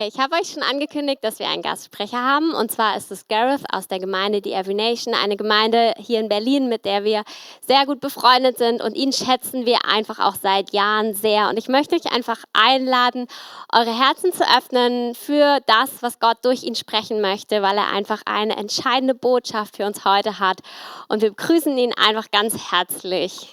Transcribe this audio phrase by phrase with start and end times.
[0.00, 2.54] Ich habe euch schon angekündigt, dass wir einen Gastsprecher haben.
[2.54, 6.28] Und zwar ist es Gareth aus der Gemeinde The Every Nation, eine Gemeinde hier in
[6.28, 7.24] Berlin, mit der wir
[7.66, 8.80] sehr gut befreundet sind.
[8.80, 11.48] Und ihn schätzen wir einfach auch seit Jahren sehr.
[11.48, 13.26] Und ich möchte euch einfach einladen,
[13.72, 18.22] eure Herzen zu öffnen für das, was Gott durch ihn sprechen möchte, weil er einfach
[18.24, 20.60] eine entscheidende Botschaft für uns heute hat.
[21.08, 23.52] Und wir begrüßen ihn einfach ganz herzlich.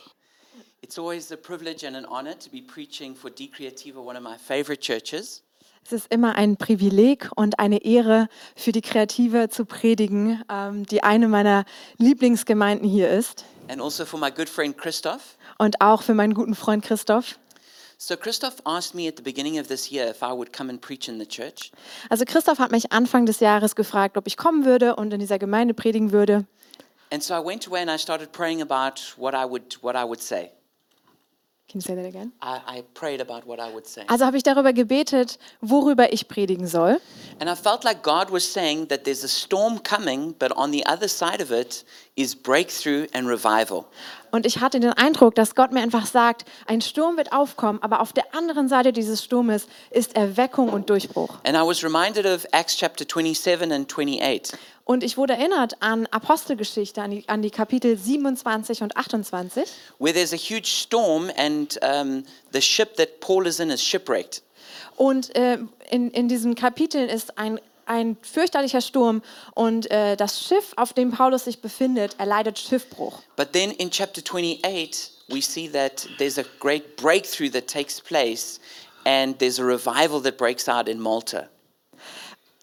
[0.84, 4.22] It's always a privilege and an honor to be preaching for De Creativa, one of
[4.22, 5.42] my favorite churches.
[5.88, 11.04] Es ist immer ein Privileg und eine Ehre für die Kreative zu predigen, ähm, die
[11.04, 11.64] eine meiner
[12.00, 13.46] Lieblingsgemeinden hier ist.
[13.68, 15.38] And also for my good friend Christoph.
[15.60, 17.38] Und auch für meinen guten Freund Christoph.
[18.00, 20.82] So Christoph asked me at the beginning of this year if I would come and
[20.82, 21.72] preach in the church.
[22.10, 25.38] Also Christoph hat mich Anfang des Jahres gefragt, ob ich kommen würde und in dieser
[25.38, 26.48] Gemeinde predigen würde.
[27.12, 30.04] And so I went away and I started praying about what I would what I
[30.04, 30.50] would say.
[31.76, 32.32] Can you say that again?
[32.42, 34.06] I, I prayed about what I would say.
[34.08, 37.02] Also habe ich darüber gebetet, worüber ich predigen soll.
[37.42, 40.86] And I felt like God was saying that there's a storm coming, but on the
[40.86, 41.84] other side of it
[42.16, 43.88] is breakthrough and revival.
[44.32, 48.00] Und ich hatte den Eindruck, dass Gott mir einfach sagt, ein Sturm wird aufkommen, aber
[48.00, 51.40] auf der anderen Seite dieses Sturmes ist Erweckung und Durchbruch.
[51.44, 54.54] And I was reminded of Acts chapter 27 and 28.
[54.86, 60.14] Und ich wurde erinnert an Apostelgeschichte, an die, an die Kapitel 27 und 28, where
[60.14, 64.44] there's a huge storm and um, the ship that Paul is in is shipwrecked.
[64.96, 65.58] Und äh,
[65.90, 69.24] in, in diesen Kapiteln ist ein, ein fürchterlicher Sturm
[69.56, 73.24] und äh, das Schiff, auf dem Paulus sich befindet, erleidet Schiffbruch.
[73.36, 78.60] But then in chapter 28, we see that there's a great breakthrough that takes place
[79.04, 81.50] and there's a revival that breaks out in Malta.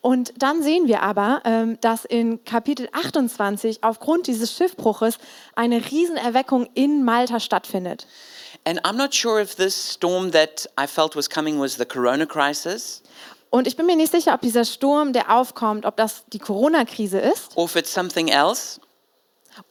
[0.03, 5.17] Und dann sehen wir aber, ähm, dass in Kapitel 28 aufgrund dieses Schiffbruches
[5.55, 8.07] eine Riesenerweckung in Malta stattfindet.
[8.65, 12.27] And I'm not sure if this storm that I felt was coming was the corona
[12.27, 13.03] crisis
[13.51, 17.19] Und ich bin mir nicht sicher, ob dieser Sturm, der aufkommt, ob das die Corona-Krise
[17.19, 18.81] ist or if it's something else.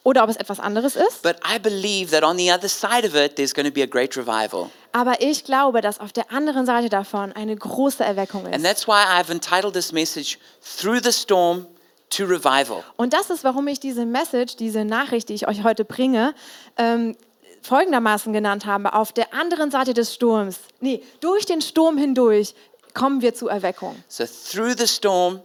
[0.04, 1.24] oder ob es etwas anderes ist.
[1.24, 3.88] But I believe that on the other side of it, there's going to be a
[3.88, 4.70] great revival.
[4.94, 8.64] Aber ich glaube, dass auf der anderen Seite davon eine große Erweckung And ist.
[8.66, 10.38] that's why I've entitled this message,
[10.80, 11.66] Through the Storm
[12.12, 12.84] to Revival.
[12.98, 16.34] Und das ist, warum ich diese Message, diese Nachricht, die ich euch heute bringe,
[16.78, 17.16] ähm,
[17.62, 18.94] folgendermaßen genannt habe.
[18.94, 22.54] Auf der anderen Seite des Sturms, nee, durch den Sturm hindurch
[22.94, 23.96] kommen wir zu Erweckung.
[24.10, 25.40] So, through the storm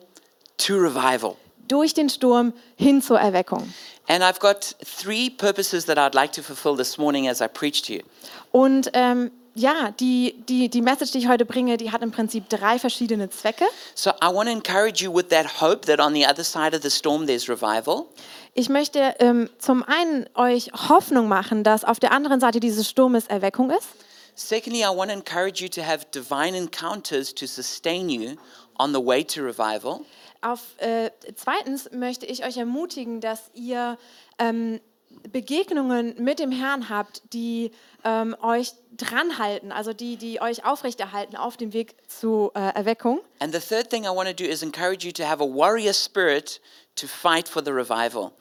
[0.58, 1.36] to revival.
[1.68, 3.72] Durch den Sturm hin zur Erweckung.
[4.08, 7.82] And I've got three purposes that I'd like to fulfill this morning as I preach
[7.82, 8.02] to you.
[8.52, 12.48] Und ähm, ja, die, die, die Message, die ich heute bringe, die hat im Prinzip
[12.48, 13.64] drei verschiedene Zwecke.
[13.94, 16.82] So, I want to encourage you with that hope that on the other side of
[16.82, 18.04] the storm there's revival.
[18.52, 23.26] Ich möchte ähm, zum einen euch Hoffnung machen, dass auf der anderen Seite dieses Sturmes
[23.26, 23.88] Erweckung ist.
[24.34, 28.36] Secondly, I want to encourage you to have divine encounters to sustain you
[28.78, 30.04] on the way to revival.
[30.46, 33.98] Auf, äh, zweitens möchte ich euch ermutigen, dass ihr
[34.38, 34.80] ähm,
[35.32, 37.72] Begegnungen mit dem Herrn habt, die
[38.04, 43.20] ähm, euch dranhalten, also die, die euch aufrechterhalten auf dem Weg zu äh, Erweckung.
[43.40, 45.92] And the third thing I want to do is encourage you to have a warrior
[45.92, 46.60] spirit
[46.94, 48.32] to fight for the revival.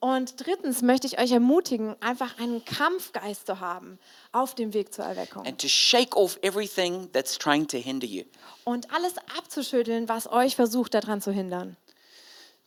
[0.00, 3.98] Und drittens möchte ich euch ermutigen, einfach einen Kampfgeist zu haben
[4.32, 5.44] auf dem Weg zur Erweckung.
[5.46, 8.22] and to shake off everything that's trying to hinder you.
[8.64, 11.76] Und alles abzuschütteln, was euch versucht, daran zu hindern.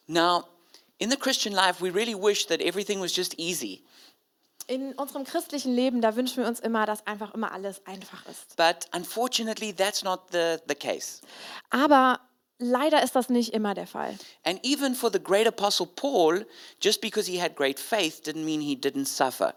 [0.07, 0.43] Now,
[0.97, 3.81] in the Christian life, we really wish that everything was just easy.
[4.67, 8.55] In unserem christlichen Leben, da wünschen wir uns immer, dass einfach immer alles einfach ist.
[8.57, 11.21] But unfortunately, that's not the, the case.
[11.71, 12.19] Aber
[12.61, 14.17] leider ist das nicht immer der Fall.
[14.43, 16.45] And even for the great apostle Paul,
[16.81, 19.53] just because he had great faith didn't mean he didn't suffer.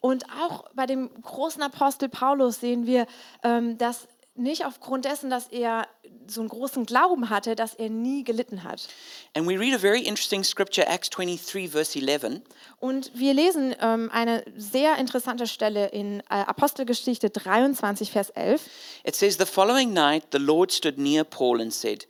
[0.00, 3.06] Und auch bei dem großen Apostel Paulus sehen wir,
[3.42, 4.08] ähm, dass
[4.38, 5.88] nicht aufgrund dessen, dass er
[6.26, 8.88] so einen großen Glauben hatte, dass er nie gelitten hat.
[9.34, 12.42] And we read a very interesting scripture, Acts 23, verse 11.
[12.78, 18.62] Und wir lesen ähm, eine sehr interessante Stelle in äh, Apostelgeschichte 23, Vers 11.
[19.04, 22.06] It says, The following night, the Lord stood near Paul and said,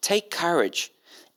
[0.00, 0.90] Take courage.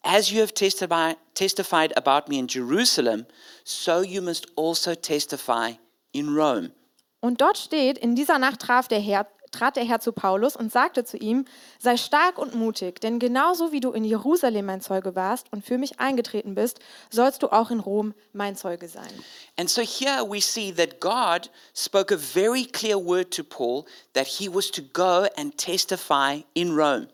[0.04, 3.26] As you have testified, testified about me in Jerusalem,
[3.64, 5.74] so you must also testify
[6.14, 6.72] in Rome.
[7.20, 10.72] Und dort steht, in dieser Nacht traf der Herr, trat der Herr zu Paulus und
[10.72, 11.46] sagte zu ihm,
[11.78, 15.78] sei stark und mutig, denn genauso wie du in Jerusalem mein Zeuge warst und für
[15.78, 16.80] mich eingetreten bist,
[17.12, 19.12] sollst du auch in Rom mein Zeuge sein.
[19.60, 24.26] And so here we see that God spoke a very clear word to Paul that
[24.26, 27.08] he was to go and testify in Rome.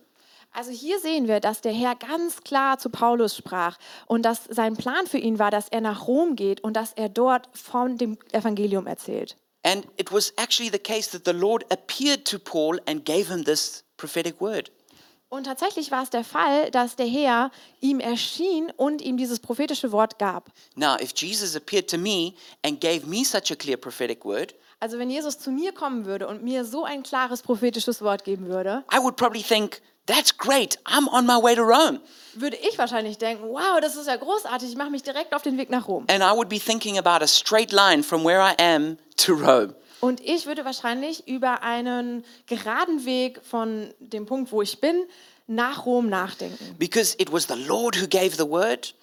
[0.57, 3.77] Also hier sehen wir, dass der Herr ganz klar zu Paulus sprach
[4.07, 7.09] und dass sein Plan für ihn war, dass er nach Rom geht und dass er
[7.09, 9.37] dort von dem Evangelium erzählt.
[9.61, 13.45] And it was actually the case that the Lord appeared to Paul and gave him
[13.45, 14.71] this prophetic word.
[15.29, 19.91] Und tatsächlich war es der Fall, dass der Herr ihm erschien und ihm dieses prophetische
[19.91, 20.49] Wort gab.
[20.75, 22.33] Now, if Jesus appeared to me
[22.65, 26.27] and gave me such a clear prophetic word, Also wenn Jesus zu mir kommen würde
[26.27, 30.77] und mir so ein klares prophetisches Wort geben würde, I would probably think, that's great.
[30.85, 31.99] I'm on my way to Rome.
[32.33, 35.57] würde ich wahrscheinlich denken, wow, das ist ja großartig, ich mache mich direkt auf den
[35.57, 36.05] Weg nach Rom.
[36.09, 39.73] And I would be thinking about a straight line from where I am to Rome.
[40.01, 45.05] Und ich würde wahrscheinlich über einen geraden Weg von dem Punkt, wo ich bin,
[45.47, 46.75] nach Rom nachdenken.
[46.77, 48.93] Because it was the Lord who gave the word,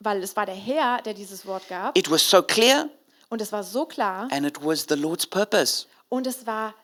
[0.00, 1.98] Weil es war der Herr, der dieses Wort gab.
[1.98, 2.88] it was so clear,
[3.30, 4.28] Und es war so klar.
[4.30, 5.86] and it was the Lord's purpose.
[6.08, 6.74] Und es war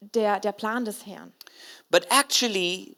[0.00, 1.32] der, der Plan des Herrn.
[1.90, 2.96] But actually,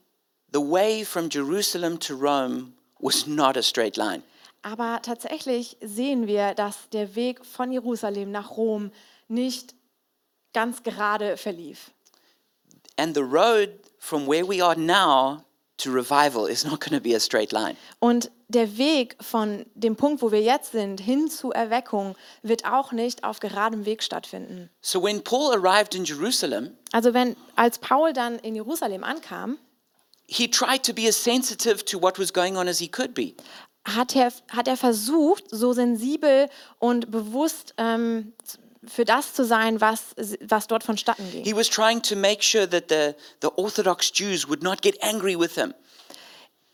[0.52, 4.22] the way from Jerusalem to Rome was not a straight line.
[4.62, 8.92] Aber tatsächlich sehen wir, dass der Weg von Jerusalem nach Rom
[9.28, 9.74] nicht
[10.52, 11.90] ganz gerade verlief.
[12.96, 15.42] And the road from where we are now
[15.78, 17.76] to revival is not going to be a straight line.
[17.98, 22.92] Und der Weg von dem Punkt, wo wir jetzt sind, hin zu Erweckung, wird auch
[22.92, 24.70] nicht auf geradem Weg stattfinden.
[24.80, 29.58] So when Paul arrived in Jerusalem, Also wenn, als Paul dann in Jerusalem ankam,
[30.32, 33.34] he tried to be as sensitive to what was going on as he could be.
[33.84, 36.48] hat er, hat er versucht, so sensibel
[36.78, 38.32] und bewusst ähm,
[38.86, 41.44] für das zu sein, was, was dort vonstatten ging.
[41.44, 45.38] He was trying to make sure that the, the Orthodox Jews would not get angry
[45.38, 45.74] with him,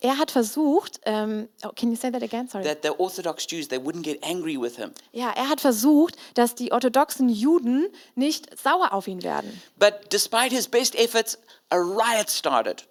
[0.00, 2.48] Er hat versucht, ähm, oh, can you say that again?
[2.48, 2.62] Sorry.
[2.62, 4.92] that the Orthodox Jews, they wouldn't get angry with him.
[5.10, 9.60] Ja, er hat versucht, dass die orthodoxen Juden nicht sauer auf ihn werden.
[9.76, 11.36] But despite his best efforts,
[11.70, 12.86] a riot started.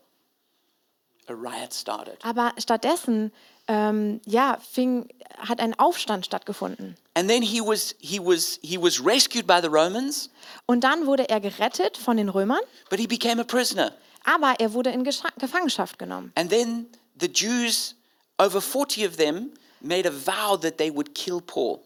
[1.30, 2.18] A riot started.
[2.24, 3.32] Aber stattdessen,
[3.68, 6.96] ähm, ja, fing, hat ein Aufstand stattgefunden.
[7.16, 10.30] And then he was, he, was, he was rescued by the Romans,
[10.68, 12.60] Und dann wurde er gerettet von den Römern,
[12.90, 13.92] but he became a prisoner.
[14.24, 16.32] aber er wurde in Gescha Gefangenschaft genommen.
[16.36, 16.86] And then
[17.20, 17.96] the Jews,
[18.38, 19.52] over 40 of them,
[19.82, 21.80] made a vow that they would kill Paul.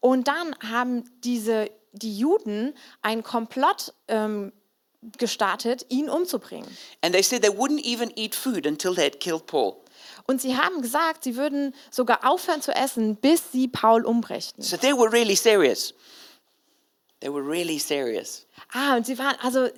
[0.00, 4.52] Und dann haben diese, die Juden einen Komplott ähm,
[5.18, 6.68] gestartet, ihn umzubringen.
[7.02, 9.76] And they said they wouldn't even eat food until they had killed Paul.
[10.26, 14.62] Und sie haben gesagt, sie würden sogar aufhören zu essen, bis sie Paul umbrächten.
[14.62, 15.94] So they were really serious.
[17.20, 18.46] They were really serious.
[18.72, 19.68] Ah, und sie waren, also,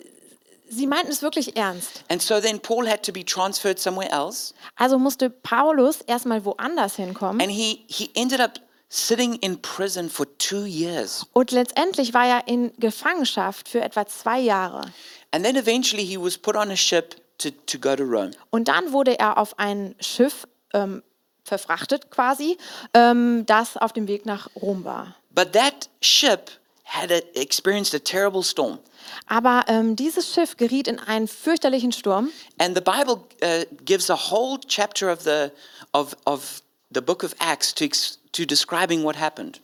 [0.69, 2.05] sie meinten es wirklich ernst.
[2.09, 4.55] And so then Paul had to be transferred somewhere else.
[4.77, 7.41] Also musste Paulus erstmal woanders hinkommen.
[7.41, 11.25] And he, he ended up sitting in prison for two years.
[11.33, 14.93] Und letztendlich war er in Gefangenschaft für etwa zwei Jahre.
[15.31, 18.33] And then eventually he was put on a ship to, to go to Rome.
[18.51, 21.03] Und dann wurde er auf ein Schiff ähm,
[21.45, 22.59] verfrachtet quasi,
[22.93, 25.17] ähm, das auf dem Weg nach Rom war.
[25.31, 26.51] But that ship
[26.85, 28.79] had a, experienced a terrible storm.
[29.27, 32.31] Aber ähm, dieses Schiff geriet in einen fürchterlichen Sturm.
[32.59, 35.51] And the Bible uh, gives a whole chapter of the,
[35.93, 36.63] of, of
[36.93, 39.61] the book of Acts to, ex- to describing what happened.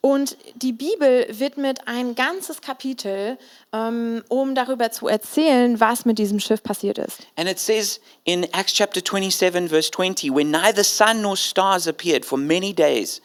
[0.00, 3.36] Und die Bibel widmet ein ganzes Kapitel,
[3.72, 7.26] ähm, um darüber zu erzählen, was mit diesem Schiff passiert ist.
[7.34, 12.24] And it says in Acts chapter 27, verse 20, when neither sun nor stars appeared
[12.24, 13.20] for many days,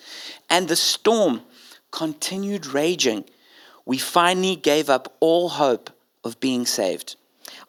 [0.49, 1.41] and the storm
[1.91, 3.23] continued raging,
[3.85, 5.91] we finally gave up all hope
[6.23, 7.15] of being saved.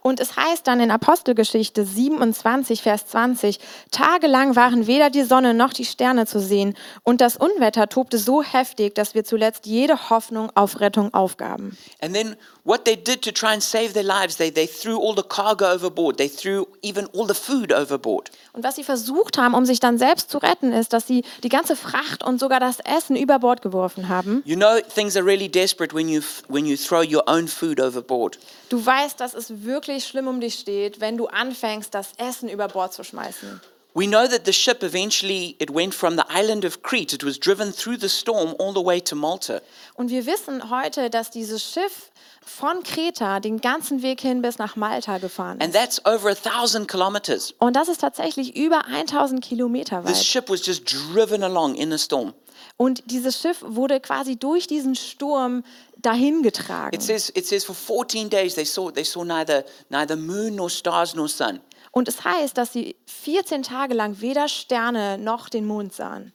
[0.06, 3.58] Und es heißt dann in Apostelgeschichte 27, Vers 20,
[3.90, 8.42] tagelang waren weder die Sonne noch die Sterne zu sehen, und das Unwetter tobte so
[8.42, 11.78] heftig, dass wir zuletzt jede Hoffnung auf Rettung aufgaben.
[12.02, 15.16] And then what they did to try and save their lives, they, they threw all
[15.16, 18.30] the cargo overboard, they threw even all the food overboard.
[18.52, 21.48] Und was sie versucht haben, um sich dann selbst zu retten, ist, dass sie die
[21.48, 24.42] ganze Fracht und sogar das Essen über Bord geworfen haben.
[24.44, 28.38] You know, things are really desperate when you, when you throw your own food overboard.
[28.68, 32.68] Du weißt, dass es wirklich schlimm um dich steht, wenn du anfängst, das Essen über
[32.68, 33.60] Bord zu schmeißen.
[33.96, 37.14] We know that the ship eventually it went from the island of Crete.
[37.14, 39.60] It was driven through the storm all the way to Malta.
[39.94, 42.10] Und wir wissen heute, dass dieses Schiff
[42.44, 45.80] von Kreta den ganzen Weg hin bis nach Malta gefahren And ist.
[45.80, 47.54] that's over a thousand kilometers.
[47.60, 50.24] Und das ist tatsächlich über 1000 Kilometer This weit.
[50.24, 52.34] ship was just driven along in a storm.
[52.76, 55.64] Und dieses Schiff wurde quasi durch diesen Sturm
[55.98, 56.94] dahin getragen.
[56.94, 60.70] It says, it says for 14 days they saw, they saw neither, neither moon nor
[60.70, 61.60] stars nor sun.
[61.92, 66.32] Und es heißt, dass sie 14 Tage lang weder Sterne noch den Mond sahen.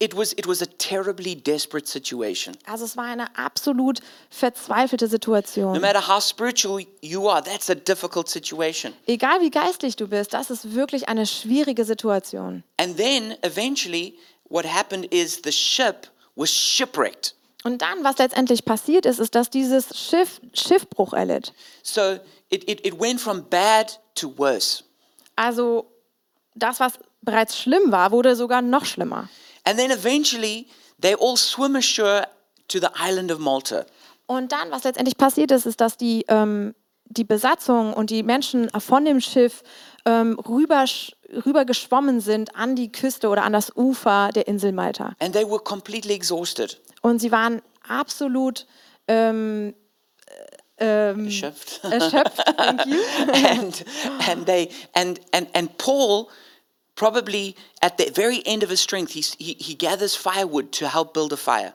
[0.00, 2.56] It was, it was a terribly desperate situation.
[2.66, 3.98] Also es war eine absolut
[4.30, 5.80] verzweifelte No Situation.
[5.80, 8.92] matter how spiritual you are, that's a difficult situation.
[9.06, 12.62] Egal wie geistlich du bist, das ist wirklich eine schwierige Situation.
[12.76, 14.16] And then eventually,
[14.48, 17.34] what happened is the ship was shipwrecked.
[17.64, 21.52] Und dann, was letztendlich passiert ist, ist, dass dieses Schiff Schiffbruch erlitt.
[21.82, 22.18] So
[22.50, 24.84] it, it, it went from bad to worse.
[25.36, 25.86] Also
[26.54, 29.28] das, was bereits schlimm war, wurde sogar noch schlimmer.
[29.64, 30.66] And then eventually,
[31.00, 32.26] they all swim ashore
[32.68, 33.84] to the island of Malta.
[34.26, 36.74] Und dann, was letztendlich passiert ist, ist, dass die, ähm,
[37.06, 39.62] die Besatzung und die Menschen von dem Schiff
[40.08, 40.84] ähm, rüber,
[41.44, 45.14] rüber geschwommen sind an die Küste oder an das Ufer der Insel Malta.
[45.20, 46.80] And they were completely exhausted.
[47.02, 48.66] Und sie waren absolut
[49.06, 49.74] ähm,
[50.78, 51.84] ähm, Erschöpft.
[51.90, 52.44] erschöpft.
[52.56, 52.98] Thank you.
[53.32, 53.84] and
[54.28, 56.28] and they and and and Paul
[56.94, 61.12] probably at the very end of his strength he, he he gathers firewood to help
[61.12, 61.74] build a fire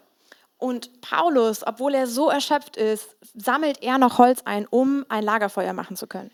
[0.58, 5.74] Und Paulus, obwohl er so erschöpft ist, sammelt er noch Holz ein, um ein Lagerfeuer
[5.74, 6.32] machen zu können.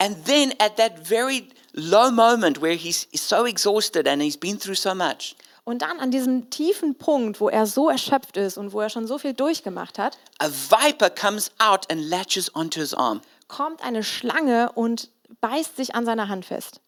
[0.00, 4.76] And then at that very low moment where he's, so exhausted and he's been through
[4.76, 8.80] so much Und dann an diesem tiefen Punkt, wo er so erschöpft ist und wo
[8.80, 13.20] er schon so viel durchgemacht hat, a viper comes out and latches onto his arm
[13.48, 16.80] kommt eine Schlange und beißt sich an seiner Hand fest.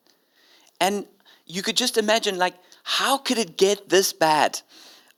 [0.79, 1.07] and
[1.47, 2.55] you could just imagine like
[3.01, 4.65] how could it get this bad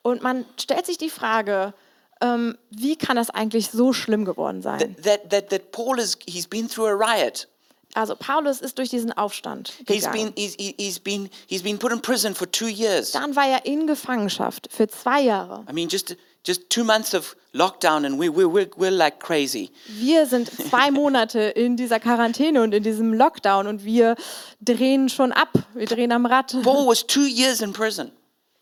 [0.03, 1.73] Und man stellt sich die Frage,
[2.21, 4.97] ähm, wie kann das eigentlich so schlimm geworden sein?
[5.03, 7.47] that that that paul is he's been through a riot
[7.95, 10.33] Also Paulus ist durch diesen Aufstand he's gegangen.
[10.33, 13.47] been he's, he- he's been he's been put in prison for two years Dann war
[13.47, 15.65] er in Gefangenschaft für zwei Jahre.
[15.69, 19.71] i mean just just two months of lockdown and we, we, we're, we're like crazy
[19.87, 24.17] Wir sind zwei Monate in dieser Quarantäne und in diesem Lockdown und wir
[24.61, 25.51] drehen schon ab.
[25.75, 26.57] Wir drehen am Rad.
[26.63, 28.11] paul was two years in prison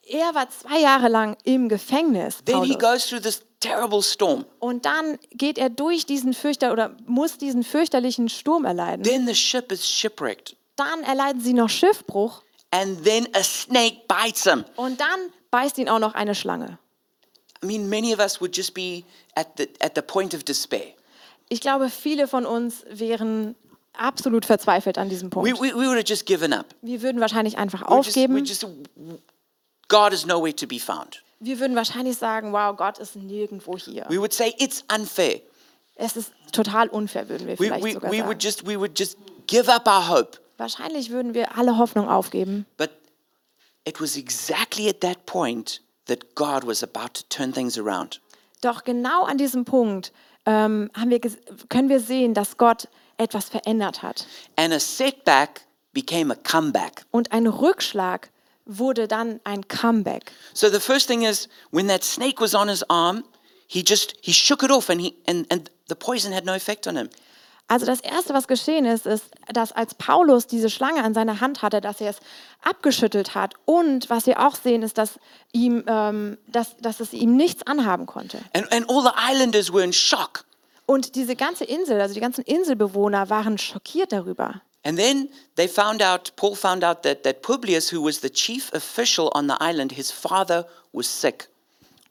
[0.08, 2.38] Er war zwei Jahre lang im Gefängnis.
[2.44, 2.78] then he Paulus.
[2.78, 7.62] goes through this terrible storm Und dann geht er durch diesen fürchter oder muss diesen
[7.62, 9.02] fürchterlichen Sturm erleiden.
[9.04, 14.44] then the ship is shipwrecked Dann erleiden sie noch Schiffbruch and then a snake bites
[14.44, 14.64] him.
[14.76, 16.78] und dann beißt ihn auch noch eine Schlange.
[17.62, 19.02] I mean, many of us would just be
[19.34, 20.94] at the, at the point of despair.
[21.50, 23.54] Ich glaube, viele von uns wären
[23.92, 25.50] absolut verzweifelt an diesem Punkt.
[25.50, 26.66] We, we, we would have just given up.
[26.80, 28.44] Wir würden wahrscheinlich einfach We just, aufgeben.
[28.44, 28.66] just,
[29.88, 31.22] God is nowhere to be found.
[31.40, 34.04] Wir würden wahrscheinlich sagen, wow, Gott ist nirgendwo hier.
[34.08, 35.40] We would say it's unfair.
[35.96, 38.28] Es ist total unfair, würden wir We, vielleicht we, sogar we, sagen.
[38.28, 39.16] would just, we would just
[39.46, 40.38] give up our hope.
[40.58, 42.66] Wahrscheinlich würden wir alle Hoffnung aufgeben.
[42.76, 42.90] But
[43.86, 48.20] it was exactly at that point that God was about to turn things around.
[48.60, 50.12] Doch genau an diesem Punkt
[50.44, 51.38] ähm, haben wir, ges-
[51.70, 54.26] können wir sehen, dass Gott etwas verändert hat.
[54.56, 55.62] And a setback
[55.94, 57.04] became a comeback.
[57.10, 58.30] Und ein Rückschlag
[58.78, 60.32] wurde dann ein Comeback.
[60.54, 63.24] So the first thing is when that snake was on his arm,
[63.66, 66.86] he just he shook it off and he and, and the poison had no effect
[66.86, 67.08] on him.
[67.70, 71.62] Also das Erste, was geschehen ist, ist, dass als Paulus diese Schlange an seiner Hand
[71.62, 72.16] hatte, dass er es
[72.62, 73.54] abgeschüttelt hat.
[73.64, 75.20] Und was wir auch sehen, ist, dass,
[75.52, 78.38] ihm, ähm, dass, dass es ihm nichts anhaben konnte.
[78.54, 80.44] And and all the islanders were in shock.
[80.84, 84.62] Und diese ganze Insel, also die ganzen Inselbewohner waren schockiert darüber.
[84.82, 88.70] And then they found out, Paul found out that, that Publius, who was the chief
[88.72, 91.48] official on the island, his father was sick.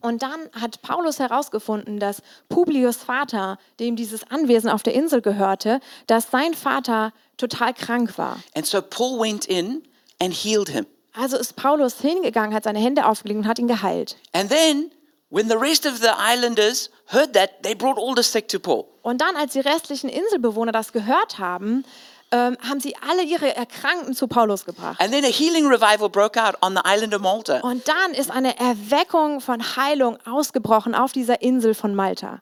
[0.01, 5.81] Und dann hat Paulus herausgefunden, dass Publius Vater, dem dieses Anwesen auf der Insel gehörte,
[6.07, 8.39] dass sein Vater total krank war.
[8.55, 9.83] And so Paul went in
[10.21, 10.85] and healed him.
[11.13, 14.15] Also ist Paulus hingegangen, hat seine Hände aufgelegt und hat ihn geheilt.
[14.31, 14.91] And then,
[15.29, 18.85] when the rest of the islanders heard that, they brought all the sick to Paul.
[19.01, 21.83] Und dann, als die restlichen Inselbewohner das gehört haben,
[22.31, 25.01] ähm, haben sie alle ihre Erkrankten zu Paulus gebracht.
[25.01, 27.59] And then a healing revival broke out on the island of Malta.
[27.61, 32.41] Und dann ist eine Erweckung von Heilung ausgebrochen auf dieser Insel von Malta.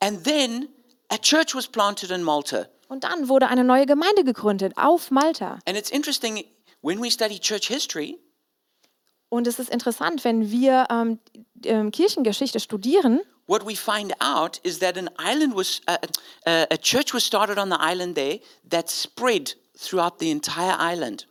[0.00, 0.68] And then
[1.08, 2.66] a church was planted in Malta.
[2.88, 5.58] Und dann wurde eine neue Gemeinde gegründet auf Malta.
[5.66, 6.44] And it's interesting,
[6.82, 8.18] when we study church history,
[9.30, 11.18] Und es ist interessant, wenn wir ähm,
[11.64, 15.96] ähm, Kirchengeschichte studieren, what we find out is that an island was, uh,
[16.46, 18.38] uh, a church was started on the island there
[18.70, 21.26] that spread throughout the entire island.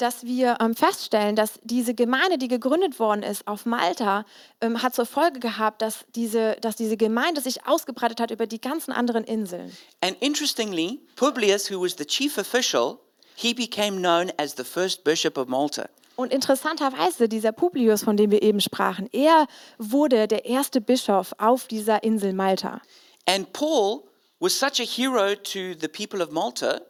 [0.00, 4.24] dass wir ähm, feststellen, dass diese Gemeinde, die gegründet worden ist auf Malta,
[4.60, 8.60] ähm, hat zur Folge gehabt, dass diese, dass diese Gemeinde sich ausgebreitet hat über die
[8.60, 9.76] ganzen anderen Inseln.
[10.00, 12.98] And interestingly, Publius, who was the chief official,
[13.34, 15.90] he became known as the first bishop of Malta.
[16.20, 19.46] Und interessanterweise, dieser Publius, von dem wir eben sprachen, er
[19.78, 22.82] wurde der erste Bischof auf dieser Insel Malta.
[23.26, 24.02] And Paul
[24.38, 26.82] was such a hero to the people of Malta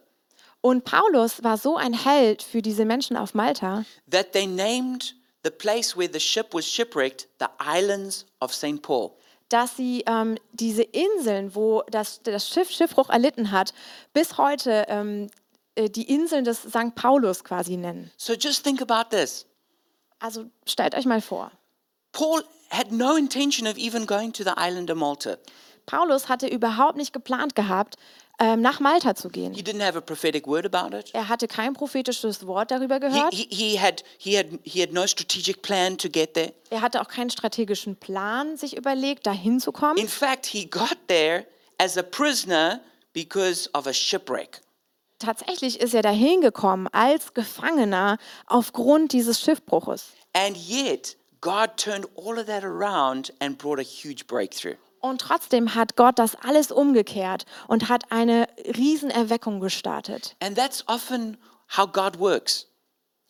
[0.59, 5.49] Und Paulus war so ein Held für diese Menschen auf Malta, that they named the
[5.49, 8.81] place where the ship was shipwrecked the Islands of St.
[8.81, 9.11] Paul.
[9.47, 13.73] dass sie ähm, diese Inseln, wo das, das Schiff Schiffbruch erlitten hat,
[14.13, 16.95] bis heute ähm, äh, die Inseln des St.
[16.95, 18.11] Paulus quasi nennen.
[18.17, 19.45] So just think about this.
[20.19, 21.51] Also stellt euch mal vor,
[22.11, 25.37] Paul had no intention of even going to the island of Malta.
[25.85, 27.95] Paulus hatte überhaupt nicht geplant gehabt,
[28.39, 29.53] ähm, nach Malta zu gehen.
[29.53, 31.09] He didn't have a prophetic word about it.
[31.13, 33.33] Er hatte kein prophetisches Wort darüber He, gehört.
[33.33, 36.53] he, he, had, he, had, he had no strategic plan to get there.
[36.69, 39.97] Er hatte auch keinen strategischen Plan sich überlegt, dahin zu kommen.
[39.97, 41.45] In fact, he got there
[41.77, 42.79] as a prisoner
[43.13, 44.61] because of a shipwreck.
[45.21, 50.13] Tatsächlich ist er dahin gekommen als Gefangener aufgrund dieses Schiffbruches.
[50.33, 54.77] And yet, God turned all of that around and brought a huge breakthrough.
[54.99, 60.35] Und trotzdem hat Gott das alles umgekehrt und hat eine Riesenerweckung gestartet.
[60.39, 61.37] And that's often
[61.77, 62.67] how God works.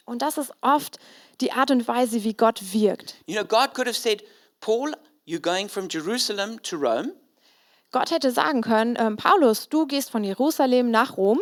[0.05, 0.97] Und das ist oft
[1.41, 3.15] die Art und Weise, wie Gott wirkt.
[3.25, 4.23] You know, God could have said,
[4.61, 4.93] Paul,
[5.25, 7.13] you're going from Jerusalem to Rome,
[7.91, 11.41] Gott hätte sagen können, ähm, Paulus, du gehst von Jerusalem nach Rom,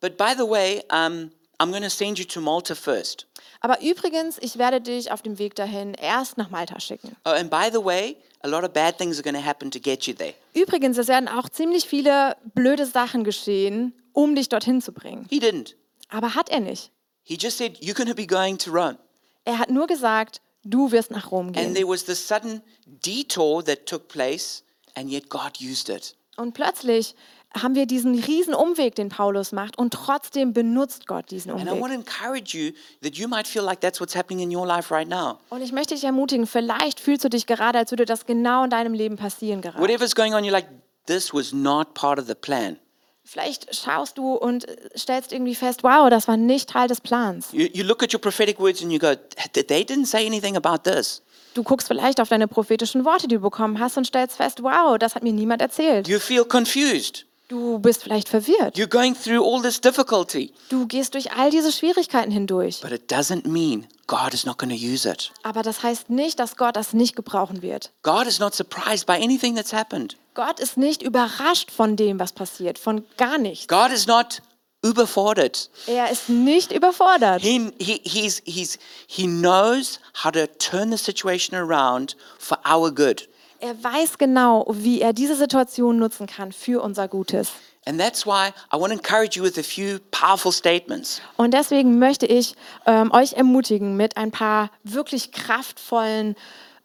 [0.00, 3.26] but by the way, um, I'm going to send you to Malta first.
[3.60, 7.16] aber übrigens, ich werde dich auf dem Weg dahin erst nach Malta schicken.
[7.24, 9.80] Oh, and by the way, a lot of bad things are going to happen to
[9.80, 10.34] get you there.
[10.54, 15.26] Übrigens, es werden auch ziemlich viele blöde Sachen geschehen, um dich dorthin zu bringen.
[15.28, 15.74] He didn't.
[16.08, 16.90] Aber hat er nicht.
[17.24, 18.96] He just said, You're going to be going to Rome.
[19.44, 21.74] Er hat nur gesagt, du wirst nach Rom And gehen.
[21.74, 24.62] there was this sudden detour that took place,
[24.94, 26.14] and yet God used it.
[26.36, 27.14] Und plötzlich
[27.54, 31.66] haben wir diesen riesen Umweg, den Paulus macht, und trotzdem benutzt Gott diesen And I
[31.68, 31.88] want Umweg.
[31.90, 35.08] to encourage you that you might feel like that's what's happening in your life right
[35.08, 35.38] now.
[35.50, 38.70] Und ich möchte dich ermutigen, vielleicht fühlst du dich gerade, als würde das genau in
[38.70, 39.78] deinem Leben passieren gerade.
[39.78, 40.68] Whatever's going on, you're like,
[41.06, 42.78] this was not part of the plan.
[43.24, 47.48] Vielleicht schaust du und äh, stellst irgendwie fest, wow, das war nicht Teil des Plans.
[47.52, 49.14] You, you look at your prophetic words and you go,
[49.52, 51.22] they didn't say anything about this.
[51.52, 54.96] Du guckst vielleicht auf deine prophetischen Worte, die du bekommen hast und stellst fest, wow,
[54.98, 56.08] das hat mir niemand erzählt.
[56.08, 57.26] You feel confused.
[57.48, 58.76] Du bist vielleicht verwirrt.
[58.76, 60.52] You're going through all this difficulty.
[60.68, 62.82] Du gehst durch all diese Schwierigkeiten hindurch.
[62.82, 65.32] But it doesn't mean God is not going to use it.
[65.42, 67.90] Aber das heißt nicht, dass Gott das nicht gebrauchen wird.
[68.02, 70.16] God is not surprised by anything that's happened.
[70.34, 73.66] Gott ist nicht überrascht von dem, was passiert, von gar nichts.
[73.66, 74.42] God is not
[74.82, 75.70] überfordert.
[75.86, 77.40] Er ist nicht überfordert.
[77.40, 83.26] He, he, he's, he's, he knows how to turn the situation around for our good.
[83.60, 87.50] Er weiß genau, wie er diese Situation nutzen kann für unser Gutes.
[87.86, 91.20] And that's why I want to encourage you with a few powerful statements.
[91.36, 92.54] Und deswegen möchte ich
[92.86, 96.36] ähm, euch ermutigen mit ein paar wirklich kraftvollen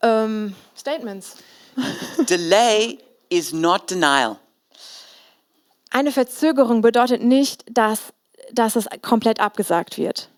[0.02, 1.36] ähm, Statements.
[2.30, 4.38] Delay is not denial.
[5.92, 8.14] Eine Verzögerung bedeutet nicht, dass,
[8.52, 10.30] dass es komplett abgesagt wird.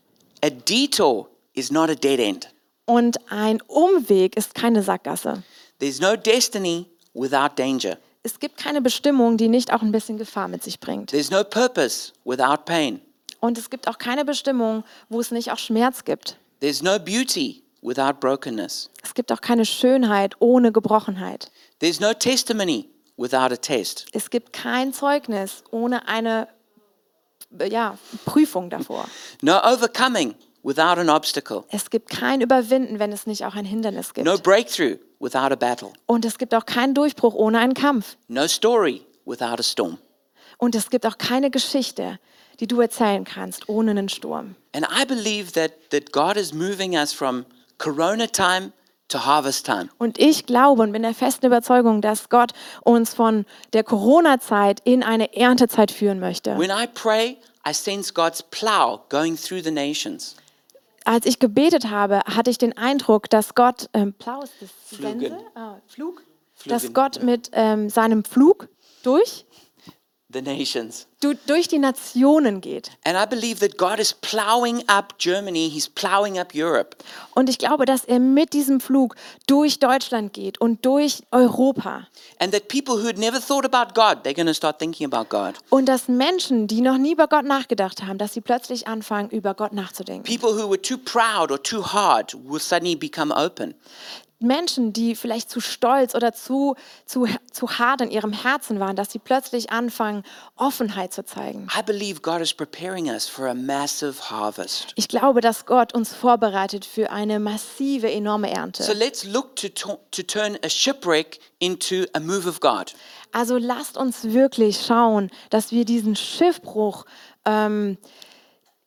[0.44, 2.50] A detour is not a dead end.
[2.86, 5.44] Und ein Umweg ist keine Sackgasse.
[5.80, 7.98] There's no destiny without danger.
[8.24, 11.12] Es gibt keine Bestimmung, die nicht auch ein bisschen Gefahr mit sich bringt.
[11.12, 13.02] There's no purpose without pain.
[13.40, 16.38] Und es gibt auch keine Bestimmung, wo es nicht auch Schmerz gibt.
[16.60, 18.90] There's no beauty without brokenness.
[19.04, 21.52] Es gibt auch keine Schönheit ohne Gebrochenheit.
[21.80, 24.06] There's no testimony without a test.
[24.14, 26.48] Es gibt kein Zeugnis ohne eine
[27.70, 29.08] ja, Prüfung davor.
[29.42, 30.34] No overcoming
[30.66, 31.64] without an obstacle.
[31.70, 34.26] Es gibt kein Überwinden, wenn es nicht auch ein Hindernis gibt.
[34.26, 35.94] No breakthrough without a battle.
[36.08, 38.18] Und es gibt auch keinen Durchbruch ohne einen Kampf.
[38.28, 40.00] No story without a storm.
[40.58, 42.20] Und es gibt auch keine Geschichte,
[42.60, 44.56] die du erzählen kannst ohne einen Sturm.
[44.74, 47.46] And I believe that, that God is moving us from
[47.78, 48.72] corona time
[49.10, 49.90] to harvest time.
[49.98, 55.04] Und ich glaube und bin der festen Überzeugung, dass Gott uns von der Corona-Zeit in
[55.04, 56.58] eine Erntezeit führen möchte.
[56.58, 60.36] When I pray, I sense God's plow going through the nations.
[61.06, 64.70] Als ich gebetet habe, hatte ich den Eindruck, dass Gott, ähm, Plau ist das.
[64.90, 65.38] Sense?
[65.54, 66.24] Ah, Flug?
[66.56, 68.70] Flugen, Dass Gott mit ähm, seinem Flug
[69.04, 69.46] durch,
[70.36, 71.08] The nations.
[71.22, 72.92] du, durch die Nationen geht.
[73.04, 76.98] And I believe that God is plowing up Germany, He's plowing up Europe.
[77.34, 79.16] Und ich glaube, dass er mit diesem Flug
[79.48, 82.08] durch Deutschland geht und durch Europa.
[82.40, 85.30] And that people who had never thought about God, they're going to start thinking about
[85.30, 85.56] God.
[85.70, 89.54] Und dass Menschen, die noch nie über Gott nachgedacht haben, dass sie plötzlich anfangen, über
[89.54, 90.24] Gott nachzudenken.
[90.24, 93.74] People who were too proud or too hard will suddenly become open.
[94.40, 99.12] Menschen, die vielleicht zu stolz oder zu, zu, zu hart in ihrem Herzen waren, dass
[99.12, 100.24] sie plötzlich anfangen,
[100.56, 101.68] Offenheit zu zeigen.
[101.78, 104.94] I believe God is preparing us for a massive harvest.
[104.96, 108.94] Ich glaube, dass Gott uns vorbereitet für eine massive, enorme So Ernte.
[108.94, 109.70] let's look to,
[110.12, 112.94] to turn a shipwreck into a move of God.
[113.32, 117.06] Also lasst uns wirklich schauen, dass wir diesen Schiffbruch
[117.46, 117.98] ähm,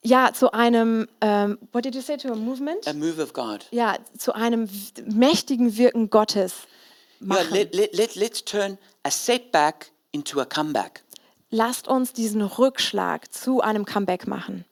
[0.02, 2.86] ja zu einem, ähm, what did you say to a movement?
[2.86, 3.66] A move of God.
[3.70, 4.68] Ja, zu einem
[5.06, 6.54] mächtigen Wirken Gottes
[7.20, 7.50] Yeah, machen.
[7.52, 11.02] let, let, let, let's turn a setback into a comeback.
[11.50, 14.64] Lasst uns diesen Rückschlag zu einem Comeback machen.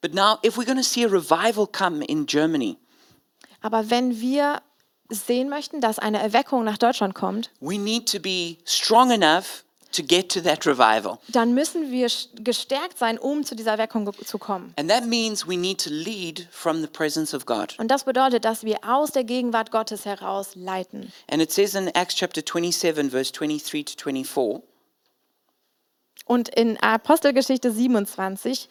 [0.00, 2.76] But now, if we're going to see a revival come in Germany,
[3.60, 4.60] Aber wenn wir
[5.10, 9.63] sehen möchten, dass eine Erweckung nach Deutschland kommt, we need to be strong enough
[9.94, 11.18] to get to that revival.
[11.28, 14.72] dann müssen wir gestärkt sein, um zu dieser Weckung ge- zu kommen.
[14.76, 17.74] And that means we need to lead from the presence of God.
[17.78, 21.12] Und das bedeutet, dass wir aus der Gegenwart Gottes heraus leiten.
[21.30, 24.62] And it says in Acts chapter 27, verse 23 to 24.
[26.24, 28.68] Und in Apostelgeschichte 27,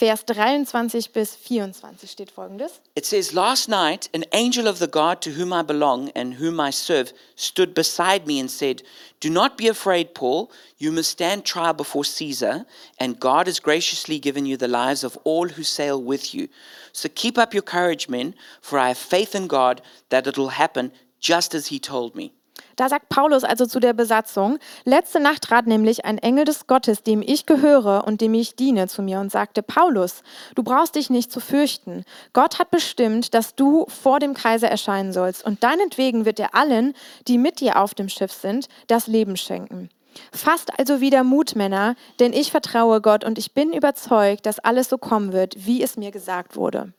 [0.00, 2.80] Vers 23 bis 24 steht folgendes.
[2.94, 6.58] It says, Last night, an angel of the God to whom I belong and whom
[6.58, 8.82] I serve stood beside me and said,
[9.20, 10.50] Do not be afraid, Paul.
[10.78, 12.64] You must stand trial before Caesar,
[12.98, 16.48] and God has graciously given you the lives of all who sail with you.
[16.92, 20.50] So keep up your courage, men, for I have faith in God that it will
[20.50, 22.32] happen just as he told me.
[22.76, 27.02] Da sagt Paulus also zu der Besatzung, letzte Nacht trat nämlich ein Engel des Gottes,
[27.02, 30.22] dem ich gehöre und dem ich diene, zu mir und sagte, Paulus,
[30.54, 32.04] du brauchst dich nicht zu fürchten.
[32.32, 36.94] Gott hat bestimmt, dass du vor dem Kaiser erscheinen sollst und deinetwegen wird er allen,
[37.28, 39.90] die mit dir auf dem Schiff sind, das Leben schenken.
[40.32, 44.88] Fasst also wieder Mut, Männer, denn ich vertraue Gott und ich bin überzeugt, dass alles
[44.88, 46.92] so kommen wird, wie es mir gesagt wurde.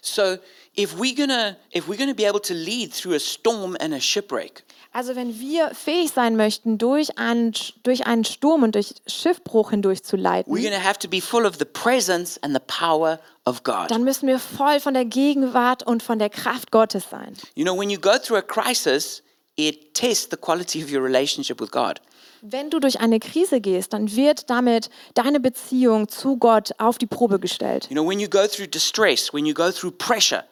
[0.00, 0.38] So
[0.76, 4.00] if we're gonna if we're gonna be able to lead through a storm and a
[4.00, 9.70] shipwreck, Also wenn wir fähig sein möchten, durch einen, durch einen Sturm und durch Schiffbruch
[9.70, 13.20] hindurch zu leiten, we're gonna have to be full of the presence and the power
[13.44, 13.90] of God.
[13.90, 17.34] dann müssen wir voll von der Gegenwart und von der Kraft Gottes sein.
[17.54, 19.22] You know, when you go through a crisis,
[19.56, 22.00] it tests the quality of your relationship with God.
[22.40, 27.06] Wenn du durch eine Krise gehst, dann wird damit deine Beziehung zu Gott auf die
[27.06, 27.88] Probe gestellt.
[27.90, 30.44] You know, when you go through distress, when you go through pressure,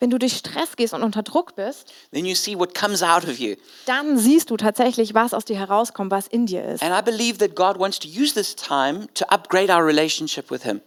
[0.00, 3.24] Wenn du durch Stress gehst und unter Druck bist, then you see what comes out
[3.24, 3.54] of you.
[3.84, 6.82] dann siehst du tatsächlich, was aus dir herauskommt, was in dir ist.
[6.82, 10.62] And I believe that God wants to use this time to upgrade our relationship with
[10.62, 10.80] Him.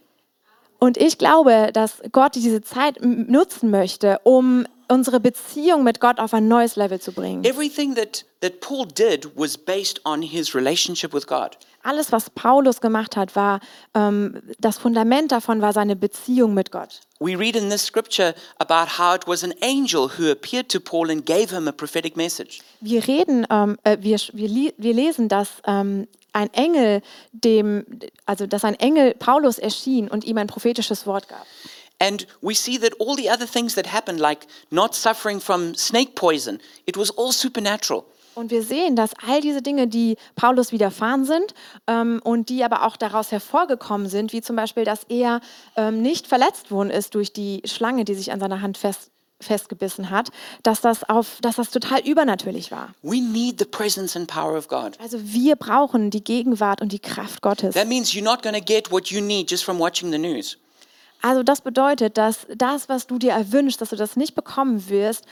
[0.80, 6.34] Und ich glaube, dass Gott diese Zeit nutzen möchte, um unsere Beziehung mit Gott auf
[6.34, 7.44] ein neues Level zu bringen.
[7.44, 11.56] Everything that, that Paul did was based on his relationship with God.
[11.84, 13.60] Alles, was Paulus gemacht hat, war
[13.94, 17.00] ähm, das Fundament davon war seine Beziehung mit Gott.
[17.20, 21.10] We read in this scripture about how it was an angel who appeared to Paul
[21.10, 22.60] and gave him a prophetic message.
[22.80, 27.84] Wir reden, ähm, äh, wir, wir, wir lesen, dass ähm, ein Engel dem,
[28.26, 31.46] also dass ein Engel Paulus erschien und ihm ein prophetisches Wort gab.
[32.00, 36.14] And we see that all the other things that happened, like not suffering from snake
[36.16, 38.04] poison, it was all supernatural.
[38.34, 41.54] Und wir sehen, dass all diese Dinge, die Paulus widerfahren sind
[41.86, 45.40] ähm, und die aber auch daraus hervorgekommen sind, wie zum Beispiel, dass er
[45.76, 50.10] ähm, nicht verletzt worden ist durch die Schlange, die sich an seiner Hand fest, festgebissen
[50.10, 50.30] hat,
[50.62, 52.94] dass das, auf, dass das total übernatürlich war.
[55.00, 57.74] Also wir brauchen die Gegenwart und die Kraft Gottes.
[57.74, 60.58] That means you're not going to get what you need just from watching the news.
[61.22, 65.24] Also das bedeutet, dass das, was du dir erwünschst, dass du das nicht bekommen wirst,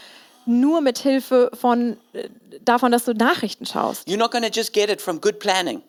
[0.47, 2.29] nur mit Hilfe von äh,
[2.65, 4.07] davon, dass du Nachrichten schaust.
[4.09, 5.83] You're not going to just get it from good planning.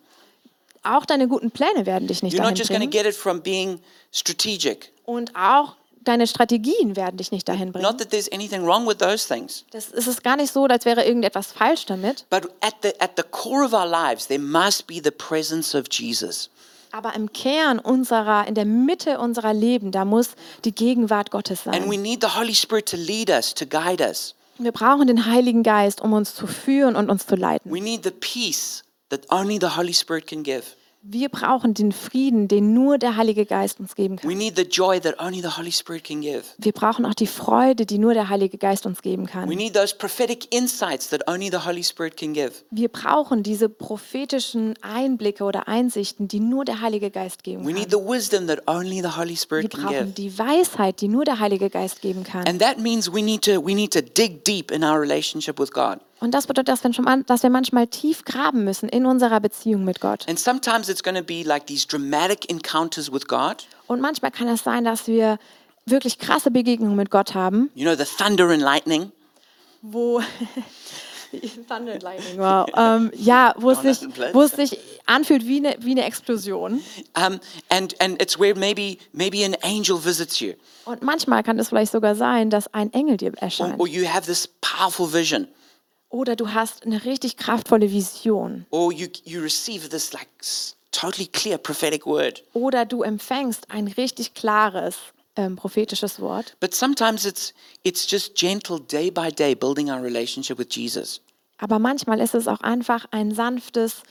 [0.83, 3.03] Auch deine guten Pläne werden dich nicht You're not dahin just going to bringen.
[3.03, 3.79] get it from being
[4.11, 4.91] strategic.
[5.05, 7.83] Und auch deine Strategien werden dich nicht dahin bringen.
[7.85, 9.63] Not that there's anything wrong with those things.
[9.71, 12.25] Das ist es gar nicht so, als wäre irgendetwas falsch damit.
[12.29, 15.85] But at the, at the core of our lives, there must be the presence of
[15.89, 16.49] Jesus.
[16.91, 20.31] Aber im Kern unserer, in der Mitte unserer Leben, da muss
[20.63, 22.01] die Gegenwart Gottes And we sein.
[22.03, 24.35] need the Holy Spirit to lead us, to guide us.
[24.57, 27.71] Wir brauchen den Heiligen Geist, um uns zu führen und uns zu leiten.
[27.71, 30.63] We need the peace that only the Holy Spirit can give.
[31.05, 34.29] Wir brauchen den Frieden, den nur der Heilige Geist uns geben kann.
[34.31, 36.43] We need the joy that only the Holy Spirit can give.
[36.57, 39.49] Wir brauchen auch die Freude, die nur der Heilige Geist uns geben We kann.
[39.49, 42.53] need those prophetic insights that only the Holy Spirit can give.
[42.71, 47.91] Wir brauchen diese prophetischen Einblicke oder Einsichten, die nur der Heilige Geist geben We need
[47.91, 47.99] kann.
[47.99, 50.13] the wisdom that only the Holy Wir Spirit can brauchen give.
[50.13, 52.47] die Weisheit, die nur der Heilige Geist geben kann.
[52.47, 55.71] And that means we need to we need to dig deep in our relationship with
[55.71, 55.99] God.
[56.23, 59.83] Und das bedeutet, dass wir, schon dass wir manchmal tief graben müssen in unserer Beziehung
[59.83, 60.25] mit Gott.
[60.29, 63.67] And sometimes it's going to be like these dramatic encounters with God.
[63.87, 65.37] Und manchmal kann es sein, dass wir
[65.85, 69.11] wirklich krasse Begegnungen mit Gott haben, You know, the thunder and lightning.
[69.81, 70.21] wo
[71.67, 72.67] Thunder and Lightning, wow.
[72.77, 76.81] ähm, ja, wo es, sich, wo es sich anfühlt wie eine, wie eine Explosion.
[77.17, 80.53] Um, and, and it's where maybe, maybe an angel visits you,
[80.85, 83.79] Und manchmal kann es vielleicht sogar sein, dass ein Engel dir or, erscheint.
[83.79, 85.47] or you have this powerful vision,
[86.13, 88.67] Oder du hast eine richtig kraftvolle Vision.
[88.69, 92.43] or you, you receive this like s- totally clear prophetic word.
[92.53, 94.95] Oder du empfängst ein richtig klares
[95.35, 96.55] ähm, prophetisches Wort.
[96.59, 101.19] But sometimes it's, it's just gentle day by day building our relationship with Jesus.
[101.57, 104.03] Aber manchmal ist es auch einfach ein sanftes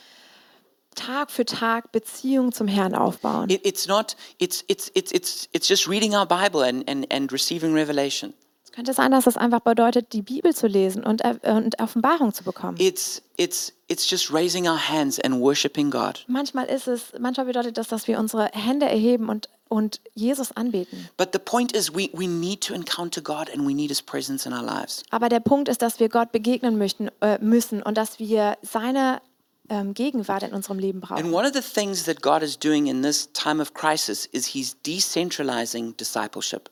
[0.97, 3.49] Tag für Tag Beziehung zum Herrn aufbauen.
[3.49, 7.33] It, it's not, it's, it's, it's, it's, it's just reading our Bible and, and, and
[7.33, 8.35] receiving revelation.
[8.72, 12.78] Könnte sein, dass das einfach bedeutet, die Bibel zu lesen und, und Offenbarung zu bekommen.
[12.80, 16.24] It's, it's, it's just raising our hands and worshiping God.
[16.26, 21.08] Manchmal ist es, manchmal bedeutet das, dass wir unsere Hände erheben und, und Jesus anbeten.
[21.18, 24.46] But the point is, we, we need to encounter God and we need His presence
[24.46, 25.02] in our lives.
[25.11, 29.20] Aber der Punkt ist, dass wir Gott begegnen möchten, äh, müssen und dass wir seine
[29.68, 31.22] ähm, Gegenwart in unserem Leben brauchen.
[31.22, 34.46] And one of the things that God is doing in this time of crisis is
[34.46, 36.70] He's decentralizing discipleship.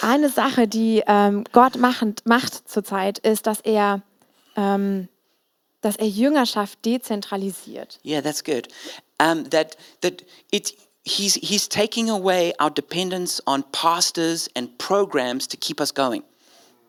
[0.00, 4.02] Eine Sache, die ähm, Gott machend, macht zurzeit, ist, dass er,
[4.56, 5.08] ähm,
[5.80, 7.98] dass er Jüngerschaft dezentralisiert.
[8.04, 8.68] Yeah, that's good.
[9.20, 15.56] Um, that that it he's he's taking away our dependence on pastors and programs to
[15.56, 16.24] keep us going.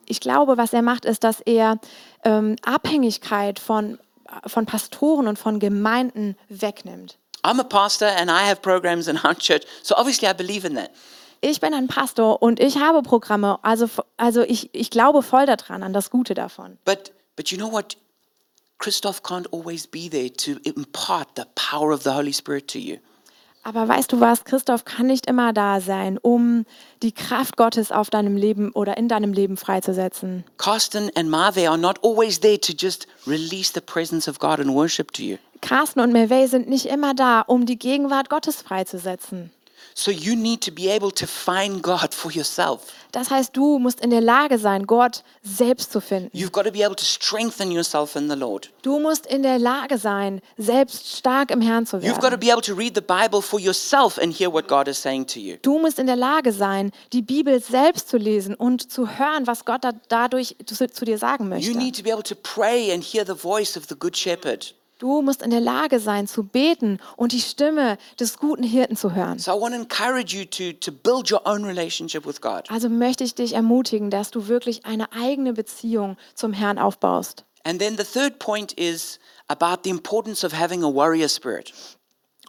[0.08, 1.80] Ich glaube, was er macht, ist, dass er
[2.24, 3.98] ähm, Abhängigkeit von,
[4.46, 7.18] von Pastoren und von Gemeinden wegnimmt.
[7.44, 10.76] I'm a pastor and I have programs in our church, so obviously I believe in
[10.76, 10.92] that.
[11.42, 15.84] Ich bin ein Pastor und ich habe Programme, also, also ich, ich glaube voll daran,
[15.84, 16.78] an das Gute davon.
[16.86, 17.98] But but you know what?
[18.78, 22.98] Christoph can't always be there to impart the power of the Holy Spirit to you.
[23.64, 26.66] Aber weißt du was, Christoph kann nicht immer da sein, um
[27.02, 30.44] die Kraft Gottes auf deinem Leben oder in deinem Leben freizusetzen.
[30.58, 34.70] Carsten and Marve are not always there to just release the presence of God and
[34.70, 35.38] worship to you.
[35.62, 39.52] Carsten und Merveille sind nicht immer da, um die Gegenwart Gottes freizusetzen.
[39.98, 42.82] So you need to be able to find God for yourself.
[43.14, 46.38] Das heißt, du musst in der Lage sein, Gott selbst zu finden.
[46.38, 48.74] You've got to be able to strengthen yourself in the Lord.
[48.82, 52.40] Du musst in der Lage sein, selbst stark im Herrn zu You've got to werden.
[52.42, 55.40] be able to read the Bible for yourself and hear what God is saying to
[55.40, 55.56] you.
[55.62, 59.64] Du musst in der Lage sein, die Bibel selbst zu lesen und zu hören, was
[59.64, 61.78] Gott da, dadurch zu, zu dir sagen You möchte.
[61.78, 64.76] need to be able to pray and hear the voice of the Good Shepherd.
[65.00, 69.14] Du musst in der Lage sein, zu beten und die Stimme des guten Hirten zu
[69.14, 69.40] hören.
[69.40, 72.70] So I want to encourage you to, to build your own relationship with God.
[72.70, 77.44] Also möchte ich dich ermutigen, dass du wirklich eine eigene Beziehung zum Herrn aufbaust.
[77.66, 81.74] And then the third point is about the importance of having a warrior spirit.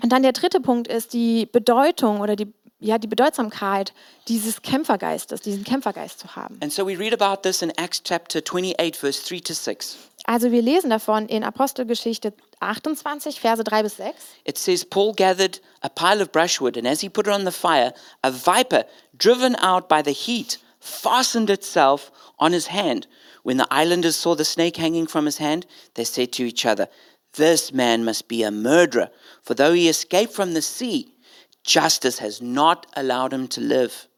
[0.03, 3.95] Und dann der dritte Punkt ist die Bedeutung oder die, ja, die Bedeutsamkeit
[4.29, 6.59] dieses Kämpfergeistes, diesen Kämpfergeist zu haben.
[6.63, 9.97] And so we read about this in Acts chapter 28, verse 3 to 6.
[10.29, 14.15] Also wir lesen davon in Apostelgeschichte 28, Verse 3 bis 6.
[14.45, 17.53] It says, Paul gathered a pile of brushwood, and as he put it on the
[17.53, 17.93] fire,
[18.25, 18.85] a viper,
[19.17, 22.11] driven out by the heat, fastened itself
[22.41, 23.07] on his hand.
[23.45, 26.89] When the islanders saw the snake hanging from his hand, they said to each other,
[27.35, 29.11] This man must be a murderer,
[29.43, 31.15] for though he escaped from the sea,
[31.63, 34.09] justice has not allowed him to live.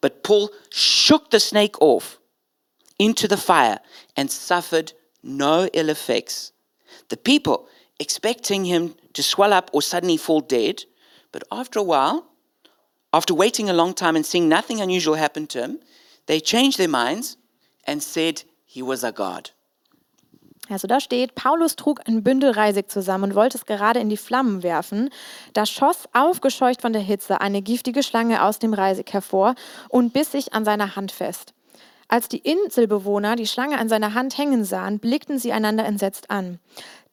[0.00, 2.18] But Paul shook the snake off
[2.98, 3.78] into the fire
[4.16, 6.52] and suffered no ill effects.
[7.08, 10.84] The people, expecting him to swell up or suddenly fall dead,
[11.32, 12.24] but after a while,
[13.12, 15.78] after waiting a long time and seeing nothing unusual happen to him,
[16.26, 17.36] they changed their minds
[17.86, 19.50] and said he was a god.
[20.70, 24.18] Also da steht, Paulus trug ein Bündel Reisig zusammen und wollte es gerade in die
[24.18, 25.10] Flammen werfen.
[25.54, 29.54] Da schoss, aufgescheucht von der Hitze, eine giftige Schlange aus dem Reisig hervor
[29.88, 31.54] und biss sich an seiner Hand fest.
[32.10, 36.58] Als die Inselbewohner die Schlange an seiner Hand hängen sahen, blickten sie einander entsetzt an.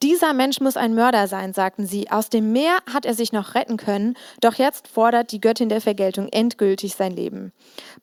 [0.02, 2.10] Dieser Mensch muss ein Mörder sein, sagten sie.
[2.10, 5.82] Aus dem Meer hat er sich noch retten können, doch jetzt fordert die Göttin der
[5.82, 7.52] Vergeltung endgültig sein Leben.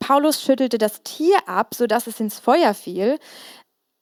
[0.01, 3.19] Paulus schüttelte das Tier ab, sodass es ins Feuer fiel.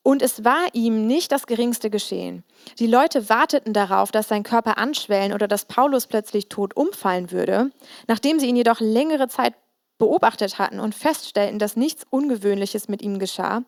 [0.03, 2.43] Und es war ihm nicht das geringste geschehen.
[2.79, 7.71] Die Leute warteten darauf, dass sein Körper anschwellen oder dass Paulus plötzlich tot umfallen würde.
[8.07, 9.53] Nachdem sie ihn jedoch längere Zeit
[10.01, 13.61] beobachtet hatten und feststellten, dass nichts Ungewöhnliches mit ihm geschah,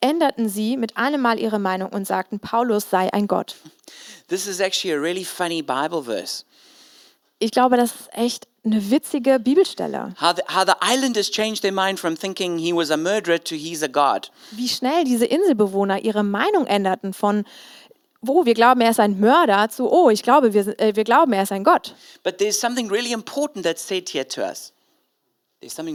[0.00, 3.54] änderten sie mit einem Mal ihre Meinung und sagten, Paulus sei ein Gott.
[4.26, 6.44] This is actually a really funny Bible verse.
[7.38, 10.12] Ich glaube, das ist echt eine witzige Bibelstelle.
[10.20, 13.54] How the, how the islanders changed their mind from thinking he was a murderer to
[13.54, 14.32] he's a god.
[14.50, 17.44] Wie schnell diese Inselbewohner ihre Meinung änderten von,
[18.22, 21.32] wo wir glauben, er ist ein Mörder, zu, oh, ich glaube, wir, äh, wir glauben,
[21.32, 21.94] er ist ein Gott.
[22.24, 24.72] But there's something really important that's said here to us.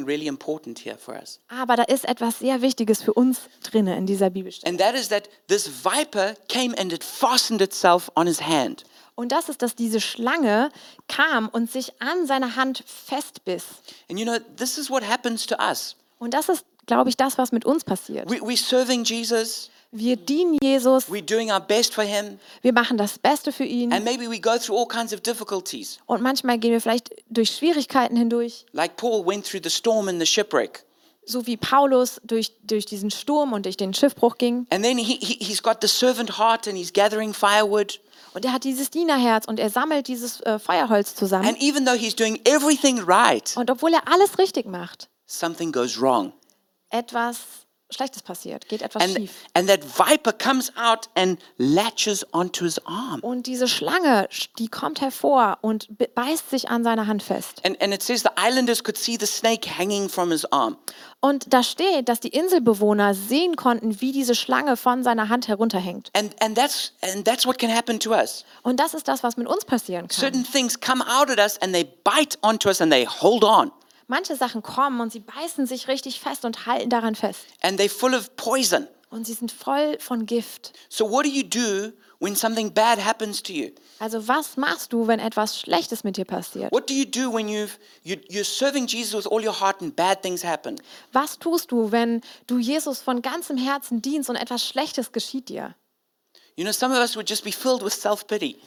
[0.05, 1.39] Really important here for us.
[1.47, 4.69] Aber da ist etwas sehr Wichtiges für uns drinne in dieser Bibelstelle.
[4.71, 8.83] And that is that this viper came and it fastened itself on his hand.
[9.15, 10.71] Und das ist, dass diese Schlange
[11.07, 13.65] kam und sich an seiner Hand festbiss.
[14.09, 15.95] And you know, this is what happens to us.
[16.17, 18.29] Und das ist, glaube ich, das, was mit uns passiert.
[18.29, 22.97] We, we're serving Jesus, Wir dienen Jesus, we're doing our best for him, wir machen
[22.97, 23.91] das Beste für ihn.
[23.91, 25.99] and maybe we go through all kinds of difficulties.
[26.05, 30.19] Und manchmal gehen wir vielleicht durch Schwierigkeiten hindurch, Like Paul went through the storm and
[30.19, 30.85] the shipwreck.
[31.25, 34.65] so wie Paulus durch, durch diesen Sturm und durch den Schiffbruch ging.
[34.69, 37.99] And then he, he, he's got the servant heart and he's gathering firewood.
[38.33, 41.45] Und er hat dieses Dienerherz und er sammelt dieses äh, Feuerholz zusammen.
[41.47, 45.99] And even though he's doing everything right, Und obwohl er alles richtig macht, something goes
[46.01, 46.31] wrong.
[46.91, 47.37] Etwas
[47.93, 49.33] Schlechtes passiert, geht etwas And, schief.
[49.53, 53.19] and that viper comes out and latches onto his arm.
[53.19, 57.59] Und diese Schlange, die kommt hervor und be- beißt sich an seiner Hand fest.
[57.65, 60.77] And, and it says the islanders could see the snake hanging from his arm.
[61.19, 66.11] Und da steht, dass die Inselbewohner sehen konnten, wie diese Schlange von seiner Hand herunterhängt.
[66.15, 68.45] And, and, that's, and that's what can happen to us.
[68.63, 70.17] Und das ist das, was mit uns passieren kann.
[70.17, 73.69] Certain things come out at us and they bite onto us and they hold on.
[74.11, 77.45] Manche Sachen kommen und sie beißen sich richtig fest und halten daran fest.
[77.61, 78.85] And they're full of poison.
[79.09, 80.73] Und sie sind voll von Gift.
[80.89, 83.69] So, what do you do when something bad happens to you?
[83.99, 86.73] Also was machst du, wenn etwas Schlechtes mit dir passiert?
[86.73, 89.95] What do you do when you've, you, you're serving Jesus with all your heart and
[89.95, 90.75] bad things happen?
[91.13, 95.73] Was tust du, wenn du Jesus von ganzem Herzen dienst und etwas Schlechtes geschieht dir?
[96.57, 98.57] You know, some of us would just be filled with self pity.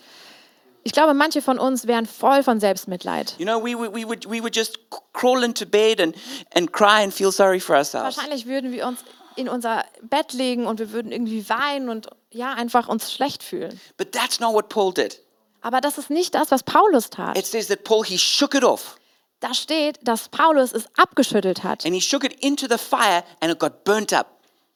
[0.87, 3.35] Ich glaube, manche von uns wären voll von Selbstmitleid.
[3.39, 6.15] You know, we, would- we, would, we would just c- crawl into bed and,
[6.55, 8.17] and cry and feel sorry for ourselves.
[8.17, 9.01] Wahrscheinlich würden wir uns
[9.37, 13.81] in unser Bett legen und wir würden irgendwie weinen und ja, einfach uns schlecht fühlen.
[13.97, 15.21] But that's not what Paul did.
[15.63, 17.37] Aber das ist nicht das, was Paulus tat.
[17.39, 18.97] It says that Paul, he shook it off
[19.41, 21.85] Da steht, dass Paulus es abgeschüttelt hat.
[21.87, 24.27] and he shook it into the fire and it got burnt up.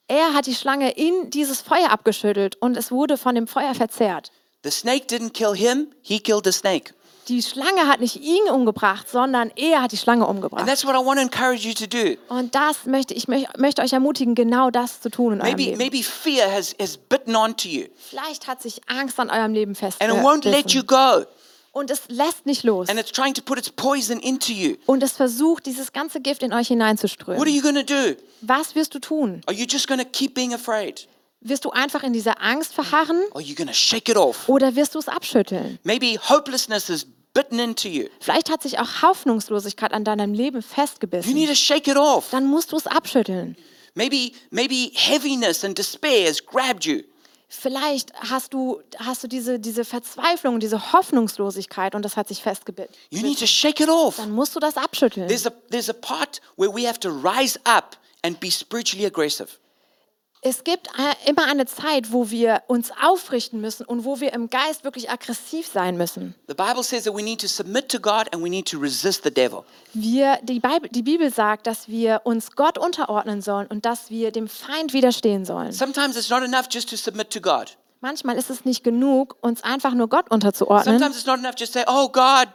[0.07, 4.31] Er hat die Schlange in dieses Feuer abgeschüttelt und es wurde von dem Feuer verzehrt.
[4.63, 6.93] The snake didn't kill him, he killed the snake.
[7.29, 10.65] Die Schlange hat nicht ihn umgebracht, sondern er hat die Schlange And umgebracht.
[10.67, 12.17] that's what I want to encourage you to do.
[12.27, 15.63] Und das möchte ich möch- möchte euch ermutigen, genau das zu tun in eurem Maybe,
[15.63, 15.77] Leben.
[15.77, 19.93] maybe fear has, has bitten onto you Vielleicht hat sich Angst an eurem Leben and
[20.11, 21.23] it won't let you go.
[21.71, 22.89] Und es lässt nicht los.
[22.89, 24.75] And it's trying to put its poison into you.
[24.87, 27.47] Und es versucht, dieses ganze Gift in euch What are hineinzuströmen.
[27.47, 28.15] you going to do?
[28.41, 29.41] Was wirst du tun?
[29.45, 31.07] Are you just going to keep being afraid?
[31.41, 34.49] Wirst du einfach in dieser Angst verharren Or shake it off?
[34.49, 35.79] oder wirst du es abschütteln?
[35.83, 38.07] Maybe hopelessness is bitten into you.
[38.19, 41.47] Vielleicht hat sich auch Hoffnungslosigkeit an deinem Leben You need festgebissen.
[41.47, 42.29] to shake it off.
[42.31, 43.55] Dann musst du es abschütteln.
[43.93, 47.01] Maybe, maybe heaviness and despair has grabbed you.
[47.47, 52.93] Vielleicht hast du, hast du diese, diese Verzweiflung, diese Hoffnungslosigkeit und das hat sich festgebissen.
[53.09, 54.17] You need to shake it off.
[54.17, 55.27] Dann musst du das abschütteln.
[55.27, 59.47] There's a, there's a part where we have to rise up and be spiritually aggressive.
[60.41, 64.49] Es gibt äh, immer eine Zeit, wo wir uns aufrichten müssen und wo wir im
[64.49, 66.33] Geist wirklich aggressiv sein müssen.
[66.47, 69.23] The Bible says that we need to submit to God and we need to resist
[69.25, 69.65] the devil.
[69.93, 74.31] Wir, die, Bibel, die Bibel sagt, dass wir uns Gott unterordnen sollen und dass wir
[74.31, 75.73] dem Feind widerstehen sollen.
[75.73, 77.75] Sometimes it's not enough just to submit to God.
[77.99, 80.99] Manchmal ist es nicht genug, uns einfach nur Gott unterzuordnen.
[80.99, 82.47] Say, oh God.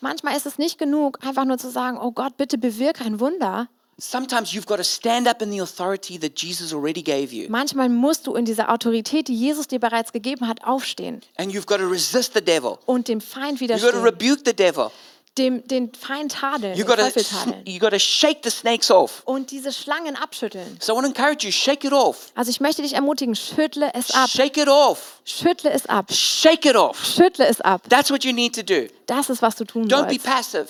[0.00, 3.66] Manchmal ist es nicht genug, einfach nur zu sagen, oh Gott, bitte bewirke ein Wunder.
[3.98, 7.48] Sometimes you've got to stand up in the authority that Jesus already gave you.
[7.48, 11.64] Manchmal musst du in dieser Autorität, die Jesus dir bereits gegeben hat, aufstehen And you've
[11.66, 12.76] got to resist the devil.
[12.84, 14.90] und dem Feind You've got to widerstehen, rebuke the devil.
[15.38, 18.50] dem, den Feind tadeln, You've den got Teufel to, tadeln you got to shake the
[18.50, 19.22] snakes off.
[19.24, 20.76] und diese Schlangen abschütteln.
[20.78, 22.32] So I want to encourage you, shake it off.
[22.34, 25.22] Also ich möchte dich ermutigen, schüttle es ab, Shake it off.
[25.24, 27.02] schüttle es ab, Shake it off.
[27.02, 27.80] schüttle es ab.
[27.88, 28.88] That's what you need to do.
[29.06, 30.24] Das ist, was du tun Don't be sollst.
[30.26, 30.68] passive.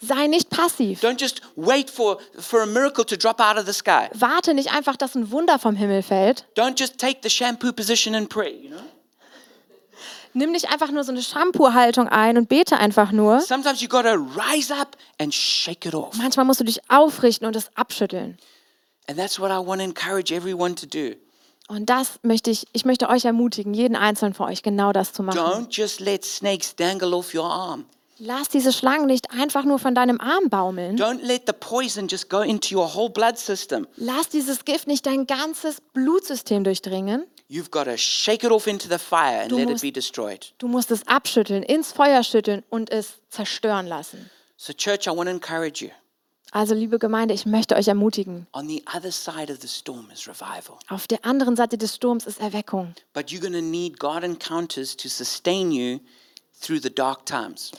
[0.00, 1.00] Sei nicht passiv.
[1.00, 4.08] Don't just wait for, for a miracle to drop out of the sky.
[4.14, 6.46] Warte nicht einfach, dass ein Wunder vom Himmel fällt.
[6.56, 8.82] Don't just take the shampoo position and pray, you know?
[10.34, 13.40] Nimm nicht einfach nur so eine Shampoo-Haltung ein und bete einfach nur.
[13.40, 16.14] Sometimes you got to rise up and shake it off.
[16.16, 18.38] Manchmal musst du dich aufrichten und es abschütteln.
[19.08, 21.16] And that's what I want to encourage everyone to do.
[21.66, 25.22] Und das möchte ich, ich möchte euch ermutigen, jeden einzelnen von euch genau das zu
[25.22, 25.38] machen.
[25.38, 27.86] Don't just let snakes dangle off your arm.
[28.20, 30.96] Lass diese Schlangen nicht einfach nur von deinem Arm baumeln.
[30.96, 33.86] Don't let the poison just go into your whole blood system.
[33.96, 37.24] Lass dieses Gift nicht dein ganzes Blutsystem durchdringen.
[37.48, 39.92] You've got to shake it off into the fire and Du let it musst- be
[39.92, 40.52] destroyed.
[40.58, 44.28] Du musst es abschütteln, ins Feuer schütteln und es zerstören lassen.
[44.56, 45.90] So, church, I want to encourage you.
[46.50, 48.46] Also, liebe Gemeinde, ich möchte euch ermutigen.
[48.52, 50.76] On the other side of the storm is revival.
[50.88, 52.94] Auf der anderen Seite des Sturms ist Erweckung.
[53.14, 56.00] But you're going to need God encounters to sustain you
[56.60, 57.70] through the dark times.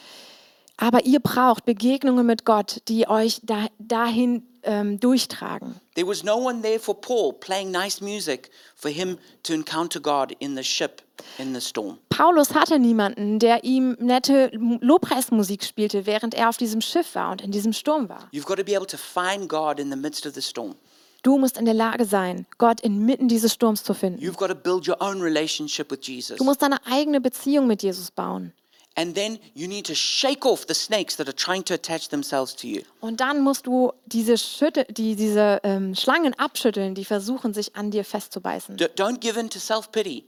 [0.82, 5.76] Aber ihr braucht Begegnungen mit Gott, die euch da, dahin ähm, durchtragen.
[5.96, 10.32] There was no one there for Paul playing nice music for him to encounter God
[10.40, 11.02] in the ship
[11.38, 11.98] in the storm.
[12.10, 17.42] Paulus hatte niemanden, der ihm nette Lobpreismusik spielte, während er auf diesem Schiff war und
[17.42, 18.30] in diesem Sturm war.
[18.32, 20.76] You've got to be able to find God in the midst of the storm.
[21.24, 24.24] Du musst in der Lage sein, Gott inmitten dieses Sturms zu finden.
[24.24, 26.38] You've got to build your own relationship with Jesus.
[26.38, 28.54] Du musst deine eigene Beziehung mit Jesus bauen.
[28.96, 32.54] And then you need to shake off the snakes that are trying to attach themselves
[32.58, 32.82] to you.
[33.00, 37.92] Und dann musst du diese, Schüttel, die, diese ähm, Schlangen abschütteln, die versuchen, sich an
[37.92, 38.76] dir festzubeißen.
[38.78, 40.26] D- don't give in to self pity.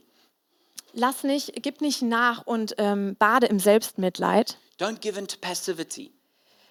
[0.94, 4.56] Lass nicht, gib nicht nach und ähm, bade im Selbstmitleid.
[4.78, 6.12] Don't give in to passivity.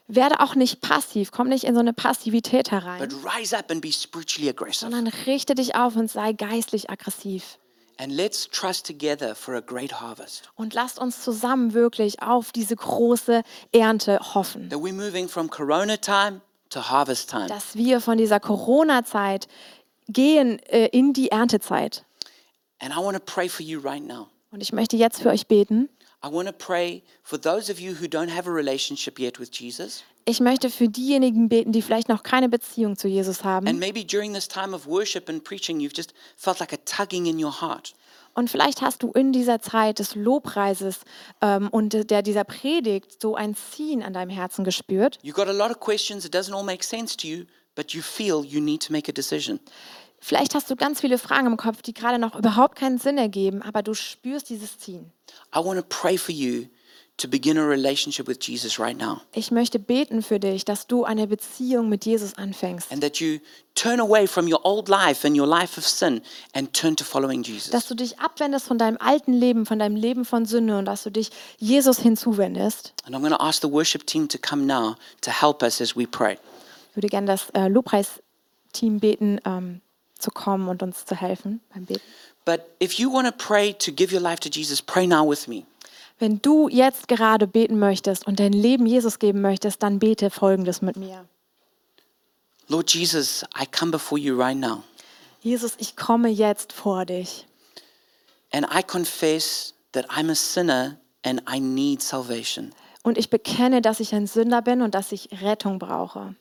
[0.08, 3.82] Werde auch nicht passiv, komm nicht in so eine Passivität herein, but rise up and
[3.82, 4.80] be spiritually aggressive.
[4.92, 7.58] sondern richte dich auf und sei geistlich aggressiv.
[8.02, 10.50] And let's trust together for a great harvest.
[10.56, 15.98] Und lasst uns zusammen wirklich auf diese große Ernte hoffen, That we're moving from Corona
[15.98, 16.42] time
[16.72, 17.46] to harvest time.
[17.46, 19.48] dass wir von dieser Corona-Zeit
[20.08, 22.04] gehen äh, in die Erntezeit.
[22.80, 24.30] And I want to pray for you right now.
[24.50, 25.88] Und ich möchte jetzt für euch beten.
[26.24, 29.50] I want to pray for those of you who don't have a relationship yet with
[29.52, 30.04] Jesus.
[30.26, 33.68] Ich möchte für diejenigen beten, die vielleicht noch keine Beziehung zu Jesus haben.
[33.68, 37.26] And maybe during this time of worship and preaching, you've just felt like a tugging
[37.26, 37.96] in your heart.
[38.34, 41.02] Und vielleicht hast du in dieser Zeit des Lobpreises
[41.42, 45.18] ähm, und der dieser Predigt so ein Ziehen an deinem Herzen gespürt.
[45.24, 47.46] You've got a lot of questions, it doesn't all make sense to you,
[47.76, 49.60] but you feel you need to make a decision.
[50.24, 53.64] Vielleicht hast du ganz viele Fragen im Kopf, die gerade noch überhaupt keinen Sinn ergeben,
[53.64, 55.12] aber du spürst dieses Ziehen.
[55.54, 56.68] I want to pray for you
[57.18, 59.22] to begin a relationship with Jesus right now.
[59.34, 62.92] Ich möchte beten für dich, dass du eine Beziehung mit Jesus anfängst.
[62.92, 63.40] And that you
[63.76, 66.22] turn away from your old life and your life of sin
[66.54, 67.72] and turn to following Jesus.
[67.72, 71.04] Dass du dich abwendest von deinem alten Leben, von deinem Leben von Sünde und dass
[71.04, 72.94] du dich Jesus hinzuwendest.
[73.06, 75.96] And I'm going to ask the worship team to come now to help us as
[75.96, 76.38] we pray.
[76.92, 79.82] Ich würde gerne das äh, Lobpreisteam beten, ähm,
[80.22, 82.02] zu kommen und uns zu helfen beim Beten.
[82.46, 85.48] But if you want to pray to give your life to Jesus, pray now with
[85.48, 85.66] me.
[86.20, 90.82] Wenn du jetzt gerade beten möchtest und dein Leben Jesus geben möchtest, dann bete folgendes
[90.82, 91.26] mit mir.
[92.68, 94.84] Lord Jesus, I come before you right now
[95.42, 97.48] Jesus, ich komme jetzt vor dich
[98.54, 102.74] and I confess that I'm a sinner and I need salvation.
[103.04, 106.36] und ich bekenne, dass ich ein Sünder bin und dass ich Rettung brauche.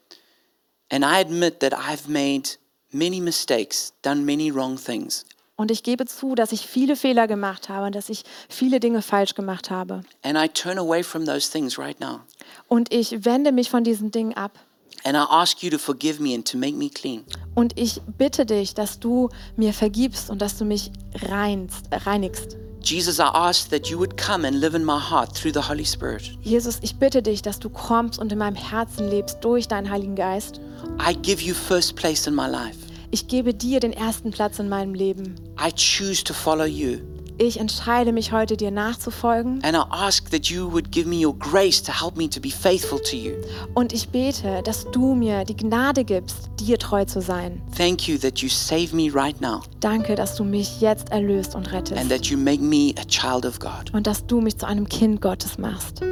[0.91, 2.59] And I admit that I've made
[2.93, 5.25] many mistakes, done many wrong things.
[5.57, 9.03] Und ich gebe zu, dass ich viele Fehler gemacht habe und dass ich viele Dinge
[9.03, 10.03] falsch gemacht habe.
[10.23, 12.21] And I turn away from those things right now.
[12.67, 14.59] Und ich wende mich von diesen Dingen ab.
[15.05, 17.25] And I ask you to forgive me and to make me clean.
[17.55, 20.91] Und ich bitte dich, dass du mir vergibst und dass du mich
[21.29, 22.57] reinst, äh, reinigst.
[22.83, 25.85] Jesus, I ask that you would come and live in my heart through the Holy
[25.85, 26.33] Spirit.
[26.43, 30.17] Jesus, ich bitte dich, dass du kommst und in meinem Herzen lebst durch deinen Heiligen
[30.17, 30.61] Geist.
[30.99, 32.79] I give you first place in my life.
[33.11, 35.35] Ich gebe dir den ersten Platz in meinem Leben.
[35.59, 36.99] I choose to follow you.
[37.43, 39.65] Ich entscheide mich heute, dir nachzufolgen.
[39.65, 42.51] And I ask that you would give me your grace to help me to be
[42.51, 43.33] faithful to you.
[43.73, 47.63] Und ich bete, dass du mir die Gnade gibst, dir treu zu sein.
[47.75, 51.69] Thank you that you save me right now Danke, dass du mich jetzt erlöst und
[51.69, 52.11] and rettest.
[52.11, 53.91] that you make me a child of God.
[53.95, 56.03] Und dass du mich zu einem Kind Gottes machst.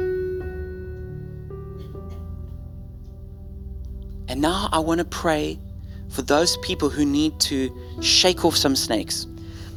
[4.31, 5.59] And now I want to pray
[6.07, 7.69] for those people who need to
[8.01, 9.27] shake off some snakes.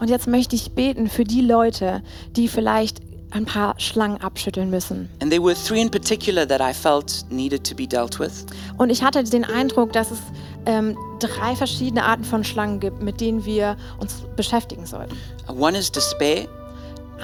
[0.02, 2.02] Und jetzt möchte ich beten für die Leute,
[2.34, 2.98] die vielleicht
[3.30, 5.08] ein paar Schlangen abschütteln müssen.
[5.22, 8.44] And there were three in particular that I felt needed to be dealt with.
[8.78, 10.18] Und ich hatte den Eindruck, dass es
[10.66, 15.16] ähm, drei verschiedene Arten von Schlangen gibt, mit denen wir uns beschäftigen sollten.
[15.46, 16.48] One is despair,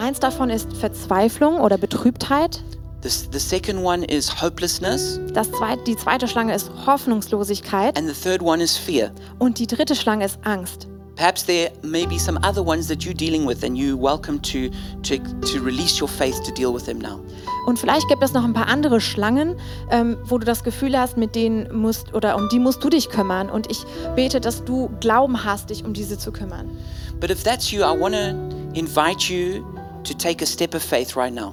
[0.00, 2.62] Eins davon ist Verzweiflung oder Betrübtheit.
[3.02, 7.98] the, the second one is hopelessness, Das zweit, die zweite Schlange ist Hoffnungslosigkeit.
[7.98, 9.10] and the third one is fear.
[9.40, 10.86] Und die dritte Schlange ist Angst.
[11.18, 14.70] Perhaps there may be some other ones that you're dealing with, and you're welcome to,
[15.02, 17.18] to, to release your faith to deal with them now.
[17.66, 19.56] Und vielleicht gibt es noch ein paar andere Schlangen,
[19.90, 23.10] ähm, wo du das Gefühl hast, mit denen musst oder um die musst du dich
[23.10, 23.50] kümmern.
[23.50, 26.70] Und ich bete, dass du Glauben hast, dich um diese zu kümmern.
[27.18, 29.64] But if that's you, I want to invite you
[30.04, 31.52] to take a step of faith right now.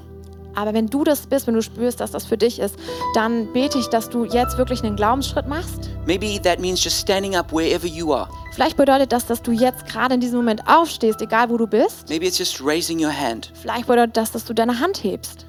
[0.53, 2.75] Aber wenn du das bist, wenn du spürst, dass das für dich ist,
[3.15, 5.89] dann bete ich, dass du jetzt wirklich einen Glaubensschritt machst.
[6.05, 8.29] Maybe that means just standing up wherever you are.
[8.55, 12.07] Vielleicht bedeutet das, dass du jetzt gerade in diesem Moment aufstehst, egal wo du bist.
[12.07, 13.51] Maybe it's just raising your hand.
[13.61, 15.45] Vielleicht bedeutet das, dass du deine Hand hebst.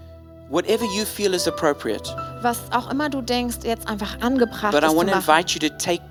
[0.50, 2.02] Whatever you feel is appropriate.
[2.42, 5.54] Was auch immer du denkst, jetzt einfach angebracht But I ist zu want to invite
[5.54, 6.02] you to take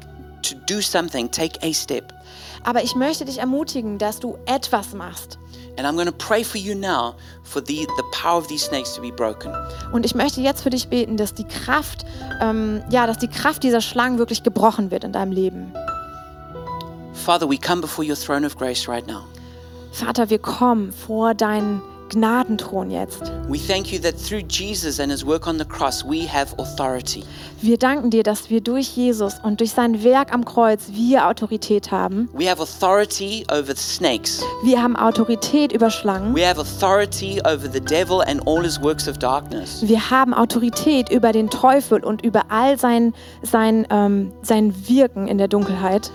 [0.43, 2.13] to do something, take a step.
[2.63, 5.37] Aber ich möchte dich ermutigen, dass du etwas machst.
[9.91, 12.05] Und ich möchte jetzt für dich beten, dass die Kraft,
[12.41, 15.73] ähm, ja, dass die Kraft dieser Schlangen wirklich gebrochen wird in deinem Leben.
[17.15, 19.25] Father, we come before your throne of grace right now.
[19.91, 23.31] Vater, wir kommen vor deinen Gnadenthron jetzt.
[23.47, 27.23] We thank you that through Jesus and his work on the cross, we have authority.
[27.61, 31.91] Wir danken dir, dass wir durch Jesus und durch sein Werk am Kreuz wir Autorität
[31.91, 32.29] haben.
[32.33, 34.43] We have authority over snakes.
[34.63, 36.35] Wir haben Autorität über Schlangen.
[36.35, 39.81] We have authority over the devil and all his works of darkness.
[39.81, 45.37] Wir haben Autorität über den Teufel und über all sein, sein, ähm, sein Wirken in
[45.37, 46.11] der Dunkelheit.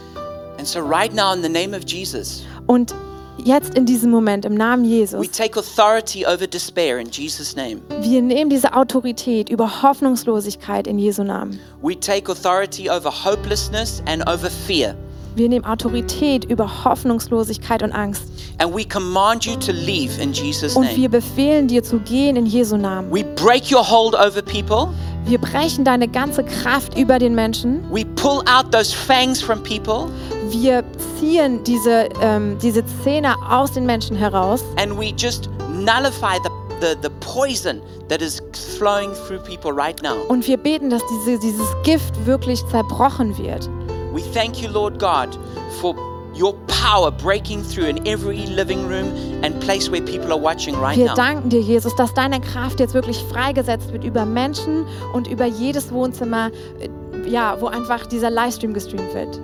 [0.60, 2.94] And so, right now, in the name of Jesus, Und
[3.42, 5.18] jetzt in diesem Moment im Namen Jesus.
[5.18, 7.80] We take authority over despair in Jesus' name.
[8.02, 11.58] Wir nehmen diese Autorität über Hoffnungslosigkeit in Jesu Namen.
[11.80, 14.94] We take authority over hopelessness and over fear.
[15.34, 18.24] Wir nehmen Autorität über Hoffnungslosigkeit und Angst.
[18.58, 22.44] And we command you to leave in Jesus' Und wir befehlen dir zu gehen in
[22.44, 23.10] Jesu Namen.
[23.10, 24.92] We break your hold over people.
[25.24, 27.82] Wir brechen deine ganze Kraft über den Menschen.
[27.92, 30.08] We pull out those fangs from people.
[30.48, 30.82] Wir
[31.18, 34.64] ziehen diese, ähm, diese Zähne aus den Menschen heraus.
[34.76, 36.50] And we just nullify the,
[36.80, 38.42] the, the poison that is
[38.78, 40.16] flowing through people right now.
[40.28, 43.68] Und wir beten, dass diese, dieses Gift wirklich zerbrochen wird.
[44.12, 45.38] We thank you, Lord God,
[45.80, 45.94] for
[46.40, 49.12] your power breaking through in every living room
[49.42, 51.14] and place where people are watching right Wir now.
[51.14, 55.92] danken dir, Jesus, dass deine Kraft jetzt wirklich freigesetzt wird über Menschen und über jedes
[55.92, 56.88] Wohnzimmer, äh,
[57.28, 59.40] ja, wo einfach dieser Livestream gestreamt wird.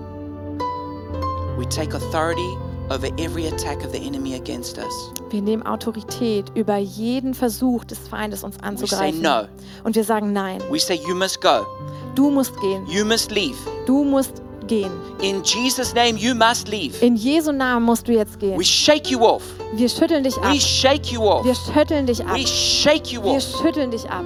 [1.58, 2.56] We take authority
[2.90, 5.12] over every attack of the enemy against us.
[5.30, 9.22] Wir nehmen Autorität über jeden Versuch des Feindes, uns We say anzugreifen.
[9.22, 9.42] no.
[9.84, 10.60] Und wir sagen nein.
[10.70, 11.66] We say you must go.
[12.14, 12.86] Du musst gehen.
[12.86, 13.56] You must leave.
[13.86, 14.90] Du musst gehen.
[15.22, 17.00] In Jesus' name, you must leave.
[17.04, 18.58] In Jesu Namen musst du jetzt gehen.
[18.58, 19.42] We shake you off.
[19.74, 20.52] Wir schütteln dich ab.
[20.52, 21.44] We shake you off.
[21.44, 22.34] Wir schütteln dich ab.
[22.36, 23.60] We shake you Wir off.
[23.62, 24.24] schütteln dich ab.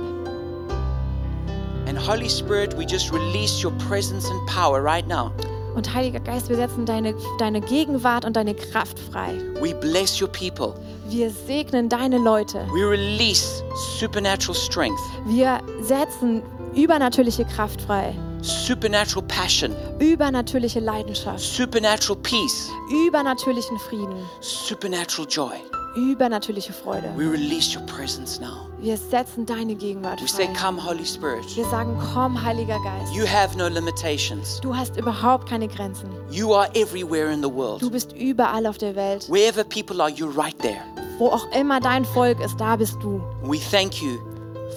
[1.86, 5.32] And Holy Spirit, we just release your presence and power right now.
[5.74, 9.34] Und Heiliger Geist, wir setzen deine, deine Gegenwart und deine Kraft frei.
[9.60, 10.74] We bless your people.
[11.08, 12.66] Wir segnen deine Leute.
[12.72, 13.62] We release
[13.98, 16.42] supernatural strength, Wir setzen
[16.74, 18.14] übernatürliche Kraft frei.
[18.42, 21.40] Supernatural passion, Übernatürliche Leidenschaft.
[21.40, 22.68] supernatural peace,
[23.06, 24.16] Übernatürlichen Frieden.
[24.40, 25.52] supernatural joy.
[25.96, 27.12] Übernatürliche Freude.
[27.16, 28.68] We release your presence now.
[28.80, 30.54] Wir setzen deine Gegenwart We say, frei.
[30.54, 31.44] Come, Holy Spirit.
[31.56, 33.12] Wir sagen, komm, Heiliger Geist.
[33.12, 34.60] You have no limitations.
[34.60, 36.08] Du hast überhaupt keine Grenzen.
[36.30, 37.82] You are everywhere in the world.
[37.82, 39.28] Du bist überall auf der Welt.
[39.28, 40.78] Wherever people are, you're right there.
[41.18, 43.20] Wo auch immer dein Volk ist, da bist du.
[43.42, 44.16] We thank you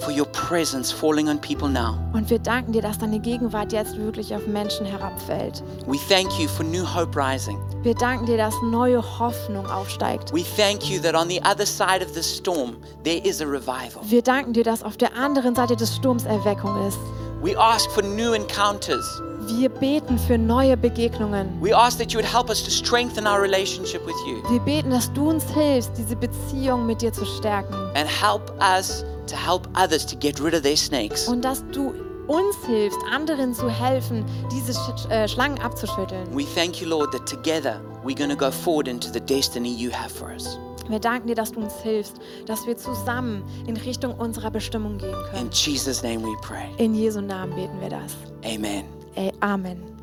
[0.00, 1.98] for your presence falling on people now.
[2.12, 5.62] Und wir danken dir, dass deine Gegenwart jetzt wirklich auf Menschen herabfällt.
[5.86, 7.58] We thank you for new hope rising.
[7.82, 10.32] Wir danken dir, dass neue Hoffnung aufsteigt.
[10.32, 14.02] We thank you that on the other side of the storm, there is a revival.
[14.04, 16.98] Wir danken dir, dass auf der anderen Seite des Sturms Erweckung ist.
[17.44, 19.04] We ask for new encounters.
[19.46, 21.60] Wir beten für neue Begegnungen.
[21.60, 24.88] We ask that you would help us to strengthen our relationship with you Wir beten,
[24.90, 27.74] dass du uns hilfst, diese Beziehung mit dir zu stärken.
[27.94, 31.28] and help us to help others to get rid of their snakes.
[31.28, 31.92] Und dass du
[32.28, 36.26] uns hilfst, anderen zu helfen, diese Sch äh, Schlangen abzuschütteln.
[36.34, 39.90] We thank you, Lord, that together we're going to go forward into the destiny you
[39.92, 40.58] have for us.
[40.88, 45.14] Wir danken dir, dass du uns hilfst, dass wir zusammen in Richtung unserer Bestimmung gehen
[45.14, 45.50] In können.
[45.52, 46.68] Jesus' name we pray.
[46.78, 48.16] In Jesu Namen beten wir das.
[48.44, 48.84] Amen.
[49.40, 49.93] Amen.